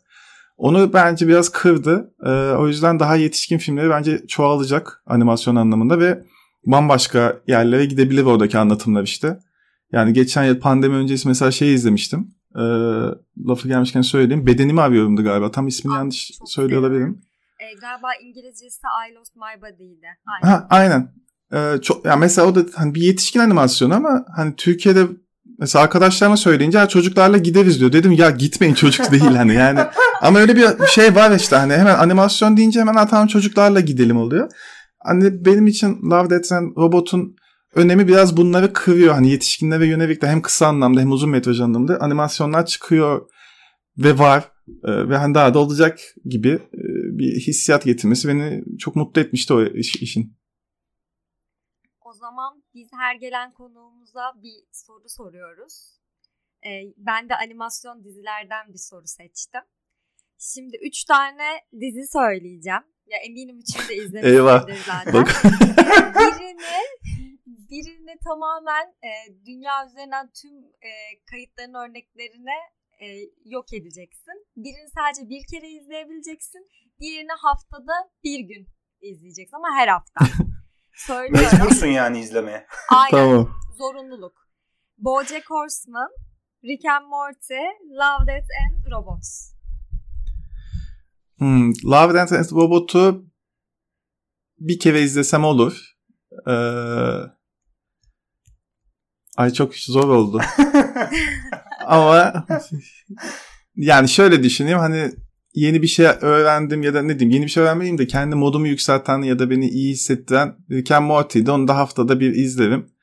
Onu 0.56 0.92
bence 0.92 1.28
biraz 1.28 1.48
kırdı. 1.48 2.14
Ee, 2.26 2.30
o 2.30 2.66
yüzden 2.68 3.00
daha 3.00 3.16
yetişkin 3.16 3.58
filmleri 3.58 3.90
bence 3.90 4.26
çoğalacak 4.28 5.02
animasyon 5.06 5.56
anlamında 5.56 6.00
ve 6.00 6.22
bambaşka 6.66 7.40
yerlere 7.46 7.84
gidebilir 7.84 8.22
oradaki 8.22 8.58
anlatımlar 8.58 9.02
işte. 9.02 9.38
Yani 9.92 10.12
geçen 10.12 10.44
yıl 10.44 10.60
pandemi 10.60 10.94
öncesi 10.94 11.28
mesela 11.28 11.50
şey 11.50 11.74
izlemiştim. 11.74 12.34
Ee, 12.56 12.60
lafı 13.48 13.68
gelmişken 13.68 14.02
söyleyeyim. 14.02 14.46
Bedenimi 14.46 14.80
arıyorumdu 14.80 15.24
galiba. 15.24 15.50
Tam 15.50 15.68
ismini 15.68 15.94
Aa, 15.94 15.96
yanlış 15.96 16.30
söylüyor 16.46 16.80
olabilirim. 16.80 17.22
E, 17.60 17.74
galiba 17.80 18.08
İngilizcesi 18.22 18.80
I 19.10 19.14
Lost 19.14 19.36
My 19.36 19.62
Body'ydi. 19.62 20.06
Aynen. 20.26 20.54
Ha, 20.54 20.66
aynen. 20.70 21.08
Ee, 21.52 21.80
çok, 21.82 22.04
yani 22.04 22.20
mesela 22.20 22.48
o 22.48 22.54
da 22.54 22.60
hani 22.74 22.94
bir 22.94 23.00
yetişkin 23.00 23.40
animasyonu 23.40 23.94
ama 23.94 24.24
hani 24.36 24.56
Türkiye'de 24.56 25.06
mesela 25.58 25.82
arkadaşlarıma 25.84 26.36
söyleyince 26.36 26.86
çocuklarla 26.88 27.38
gideriz 27.38 27.80
diyor. 27.80 27.92
Dedim 27.92 28.12
ya 28.12 28.30
gitmeyin 28.30 28.74
çocuk 28.74 29.12
değil 29.12 29.22
hani 29.22 29.54
yani. 29.54 29.80
Ama 30.22 30.38
öyle 30.38 30.56
bir 30.56 30.86
şey 30.86 31.14
var 31.14 31.36
işte 31.36 31.56
hani 31.56 31.72
hemen 31.72 31.94
animasyon 31.94 32.56
deyince 32.56 32.80
hemen 32.80 33.08
tamam 33.08 33.26
çocuklarla 33.26 33.80
gidelim 33.80 34.16
oluyor 34.16 34.50
hani 35.06 35.44
benim 35.44 35.66
için 35.66 36.10
Love, 36.10 36.30
Death 36.30 36.52
and 36.52 36.76
Robot'un 36.76 37.36
önemi 37.74 38.08
biraz 38.08 38.36
bunları 38.36 38.72
kırıyor. 38.72 39.14
Hani 39.14 39.30
yetişkinlere 39.30 39.86
yönelik 39.86 40.22
de 40.22 40.26
hem 40.26 40.42
kısa 40.42 40.66
anlamda 40.66 41.00
hem 41.00 41.12
uzun 41.12 41.30
metraj 41.30 41.60
anlamda 41.60 42.00
animasyonlar 42.00 42.66
çıkıyor 42.66 43.30
ve 43.98 44.18
var. 44.18 44.52
Ee, 44.84 45.08
ve 45.08 45.16
hani 45.16 45.34
daha 45.34 45.54
da 45.54 45.58
olacak 45.58 46.00
gibi 46.24 46.48
e, 46.48 46.82
bir 47.18 47.40
hissiyat 47.40 47.84
getirmesi 47.84 48.28
beni 48.28 48.64
çok 48.78 48.96
mutlu 48.96 49.20
etmişti 49.20 49.54
o 49.54 49.64
iş, 49.64 49.96
işin. 49.96 50.36
O 52.00 52.12
zaman 52.12 52.64
biz 52.74 52.88
her 52.92 53.14
gelen 53.14 53.52
konuğumuza 53.52 54.32
bir 54.42 54.64
soru 54.72 55.08
soruyoruz. 55.08 56.00
Ee, 56.66 56.94
ben 56.96 57.28
de 57.28 57.34
animasyon 57.36 58.04
dizilerden 58.04 58.72
bir 58.72 58.78
soru 58.78 59.06
seçtim. 59.06 59.62
Şimdi 60.38 60.76
üç 60.82 61.04
tane 61.04 61.44
dizi 61.80 62.06
söyleyeceğim. 62.12 62.82
Ya 63.06 63.18
eminim 63.18 63.58
üçünü 63.58 63.88
de 63.88 63.94
izlemişsindir 63.96 64.84
zaten. 64.86 65.14
Bak. 65.14 65.28
birini, 66.16 66.82
birini 67.46 68.18
tamamen 68.24 68.86
e, 69.04 69.10
dünya 69.46 69.86
üzerinden 69.86 70.30
tüm 70.42 70.54
e, 70.58 70.90
kayıtların 71.30 71.74
örneklerine 71.74 72.58
e, 73.00 73.06
yok 73.44 73.72
edeceksin. 73.72 74.46
Birini 74.56 74.88
sadece 74.94 75.28
bir 75.28 75.46
kere 75.50 75.68
izleyebileceksin. 75.68 76.66
Diğerini 77.00 77.32
haftada 77.38 77.92
bir 78.24 78.40
gün 78.40 78.68
izleyeceksin 79.00 79.56
ama 79.56 79.68
her 79.76 79.88
hafta. 79.88 80.20
Söylüyorum. 80.96 81.58
Mecbursun 81.58 81.86
yani 81.86 82.20
izlemeye. 82.20 82.66
Aynen. 82.90 83.10
Tamam. 83.10 83.50
Zorunluluk. 83.78 84.46
Bojack 84.98 85.50
Horseman, 85.50 86.08
Rick 86.64 86.84
and 86.84 87.06
Morty, 87.06 87.64
Love, 87.90 88.26
Death 88.26 88.48
and 88.64 88.92
Robots. 88.92 89.55
Hmm, 91.38 91.72
Love, 91.84 92.14
Dance 92.14 92.38
and 92.38 92.50
Robot'u 92.52 93.26
bir 94.58 94.78
kere 94.78 95.02
izlesem 95.02 95.44
olur. 95.44 95.92
Ee, 96.48 96.52
ay 99.36 99.52
çok 99.52 99.74
zor 99.74 100.08
oldu. 100.08 100.40
Ama 101.86 102.46
yani 103.76 104.08
şöyle 104.08 104.42
düşüneyim 104.42 104.78
hani 104.78 105.10
yeni 105.54 105.82
bir 105.82 105.86
şey 105.86 106.06
öğrendim 106.06 106.82
ya 106.82 106.94
da 106.94 107.02
ne 107.02 107.18
diyeyim 107.18 107.34
yeni 107.34 107.44
bir 107.44 107.50
şey 107.50 107.62
öğrenmeyeyim 107.62 107.98
de 107.98 108.06
kendi 108.06 108.36
modumu 108.36 108.66
yükselten 108.66 109.22
ya 109.22 109.38
da 109.38 109.50
beni 109.50 109.68
iyi 109.68 109.92
hissettiren 109.92 110.56
Rick 110.70 110.90
and 110.90 111.06
Morty'di. 111.06 111.50
Onu 111.50 111.68
da 111.68 111.76
haftada 111.76 112.20
bir 112.20 112.34
izlerim. 112.34 112.95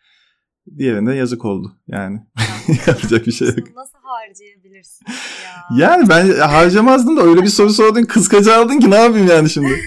Diğerinde 0.78 1.13
yazık 1.13 1.45
oldu 1.45 1.78
yani. 1.88 2.19
Yapacak 2.88 3.28
bir 3.28 3.32
şey 3.32 3.47
yok. 3.47 3.76
Nasıl 3.76 3.97
harcayabilirsin 4.04 5.06
ya? 5.45 5.78
Yani 5.78 6.10
ben 6.10 6.39
harcamazdım 6.39 7.17
da 7.17 7.21
öyle 7.21 7.41
bir 7.41 7.47
soru 7.47 7.69
sordun 7.69 8.04
kıskaca 8.04 8.56
aldın 8.62 8.80
ki 8.80 8.91
ne 8.91 8.95
yapayım 8.95 9.28
yani 9.28 9.49
şimdi. 9.49 9.80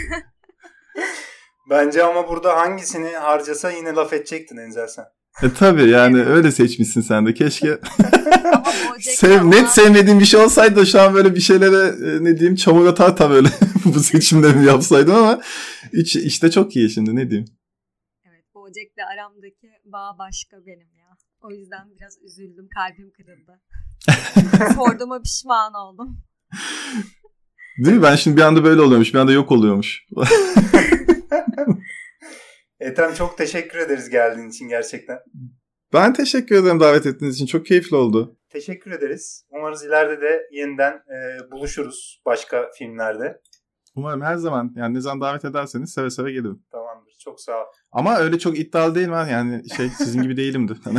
Bence 1.71 2.05
ama 2.05 2.29
burada 2.29 2.57
hangisini 2.57 3.09
harcasa 3.09 3.71
yine 3.71 3.93
laf 3.93 4.13
edecektin 4.13 4.57
Enzel 4.57 4.87
sen. 4.89 5.05
E 5.43 5.55
tabi 5.55 5.89
yani 5.91 6.23
öyle 6.25 6.53
seçmişsin 6.53 7.01
sen 7.01 7.27
de 7.27 7.35
keşke. 7.35 7.79
Sev, 9.01 9.51
net 9.51 9.69
sevmediğim 9.69 10.21
bir 10.21 10.25
şey 10.25 10.41
olsaydı 10.41 10.77
da 10.77 10.85
şu 10.85 11.01
an 11.01 11.15
böyle 11.15 11.35
bir 11.35 11.41
şeylere 11.41 11.87
e, 11.87 12.25
ne 12.25 12.39
diyeyim 12.39 12.57
çamur 12.57 12.87
atar 12.87 13.17
tabii 13.17 13.35
öyle 13.35 13.49
bu 13.85 14.01
seçimlerimi 14.01 14.67
yapsaydım 14.67 15.15
ama 15.15 15.41
iç, 15.93 16.17
işte 16.17 16.51
çok 16.51 16.77
iyi 16.77 16.91
şimdi 16.91 17.17
ne 17.17 17.31
diyeyim. 17.31 17.49
Evet 18.29 18.45
Bojack'le 18.55 19.05
aramdaki 19.15 19.66
bağ 19.93 20.17
başka 20.19 20.57
benim 20.67 20.91
ya. 20.99 21.17
O 21.41 21.51
yüzden 21.51 21.91
biraz 21.97 22.23
üzüldüm. 22.23 22.69
Kalbim 22.75 23.11
kırıldı. 23.11 23.63
Sorduğuma 24.75 25.23
pişman 25.23 25.75
oldum. 25.75 26.19
Değil 27.85 27.97
mi? 27.97 28.03
Ben 28.03 28.17
şimdi 28.17 28.37
bir 28.37 28.43
anda 28.43 28.65
böyle 28.65 28.81
oluyormuş 28.81 29.15
bir 29.15 29.19
anda 29.19 29.33
yok 29.33 29.53
oluyormuş. 29.53 30.07
Ethem 32.81 33.15
çok 33.15 33.39
teşekkür 33.39 33.79
ederiz 33.79 34.11
geldiğin 34.11 34.49
için 34.49 34.69
gerçekten. 34.69 35.19
ben 35.93 36.13
teşekkür 36.13 36.57
ederim 36.63 36.81
davet 36.81 37.07
ettiğiniz 37.07 37.35
için 37.35 37.47
çok 37.47 37.67
keyifli 37.67 37.97
oldu. 37.97 38.39
Teşekkür 38.51 38.91
ederiz. 38.91 39.45
Umarız 39.51 39.85
ileride 39.85 40.21
de 40.21 40.43
yeniden 40.53 40.93
e, 40.93 41.51
buluşuruz 41.51 42.23
başka 42.27 42.71
filmlerde. 42.79 43.41
Umarım 43.97 44.23
her 44.23 44.37
zaman 44.37 44.73
yani 44.77 44.95
ne 44.95 45.01
zaman 45.01 45.21
davet 45.21 45.45
ederseniz 45.45 45.93
seve 45.93 46.11
seve 46.11 46.33
gelirim. 46.33 46.63
Tamamdır. 46.71 47.17
Çok 47.21 47.41
sağ 47.41 47.63
ol. 47.63 47.67
Ama 47.93 48.17
öyle 48.17 48.39
çok 48.39 48.59
iddialı 48.59 48.95
değilim 48.95 49.13
ben 49.13 49.27
yani 49.27 49.69
şey 49.77 49.89
sizin 49.89 50.23
gibi 50.23 50.37
değilimdi. 50.37 50.75
Hani 50.85 50.99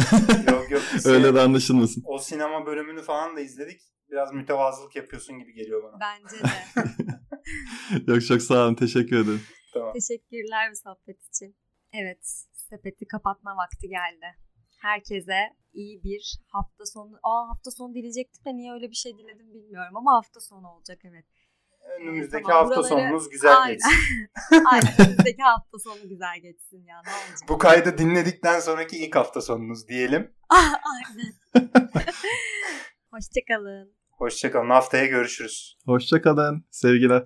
Yok 0.51 0.71
yok. 0.71 0.81
öyle 1.05 1.36
de 1.36 1.41
anlaşılmasın. 1.41 2.03
O 2.05 2.17
sinema 2.17 2.65
bölümünü 2.65 3.01
falan 3.01 3.38
da 3.38 3.41
izledik. 3.41 3.81
Biraz 4.12 4.33
mütevazılık 4.33 4.95
yapıyorsun 4.95 5.39
gibi 5.39 5.53
geliyor 5.53 5.83
bana. 5.83 5.99
Bence 5.99 6.43
de. 6.43 8.12
Yok 8.12 8.25
çok 8.25 8.41
sağ 8.41 8.65
olun 8.65 8.75
teşekkür 8.75 9.15
ederim. 9.15 9.41
Tamam. 9.73 9.93
Teşekkürler 9.93 10.71
bu 10.71 10.75
sohbet 10.75 11.23
için. 11.27 11.55
Evet, 11.93 12.45
sepeti 12.53 13.07
kapatma 13.07 13.51
vakti 13.57 13.88
geldi. 13.88 14.25
Herkese 14.81 15.38
iyi 15.73 16.03
bir 16.03 16.39
hafta 16.47 16.86
sonu. 16.86 17.19
Aa 17.23 17.49
hafta 17.49 17.71
sonu 17.71 17.93
dileyecektim 17.93 18.45
de 18.45 18.55
niye 18.55 18.73
öyle 18.73 18.89
bir 18.89 18.95
şey 18.95 19.17
diledim 19.17 19.53
bilmiyorum 19.53 19.97
ama 19.97 20.15
hafta 20.15 20.39
sonu 20.39 20.67
olacak 20.67 20.99
evet. 21.03 21.25
Önümüzdeki 22.00 22.43
Tamam, 22.43 22.58
hafta 22.58 22.76
buraları- 22.82 22.89
sonunuz 22.89 23.30
güzel 23.30 23.58
Aynen. 23.62 23.73
geçsin. 23.73 23.91
Aynen 24.71 24.88
önümüzdeki 25.00 25.41
hafta 25.41 25.80
sonu 25.80 26.10
güzel 26.10 26.39
geçsin 26.41 26.86
ya 26.86 27.02
ne 27.06 27.12
olacak? 27.12 27.50
Bu 27.50 27.58
kaydı 27.58 27.97
dinledikten 27.97 28.60
sonraki 28.60 28.97
ilk 28.97 29.15
hafta 29.15 29.41
sonunuz 29.41 29.88
diyelim. 29.88 30.34
Aynen. 30.50 31.34
Hoşçakalın. 33.12 33.93
Hoşçakalın. 34.12 34.69
Haftaya 34.69 35.06
görüşürüz. 35.06 35.78
Hoşçakalın 35.86 36.65
sevgiler. 36.71 37.23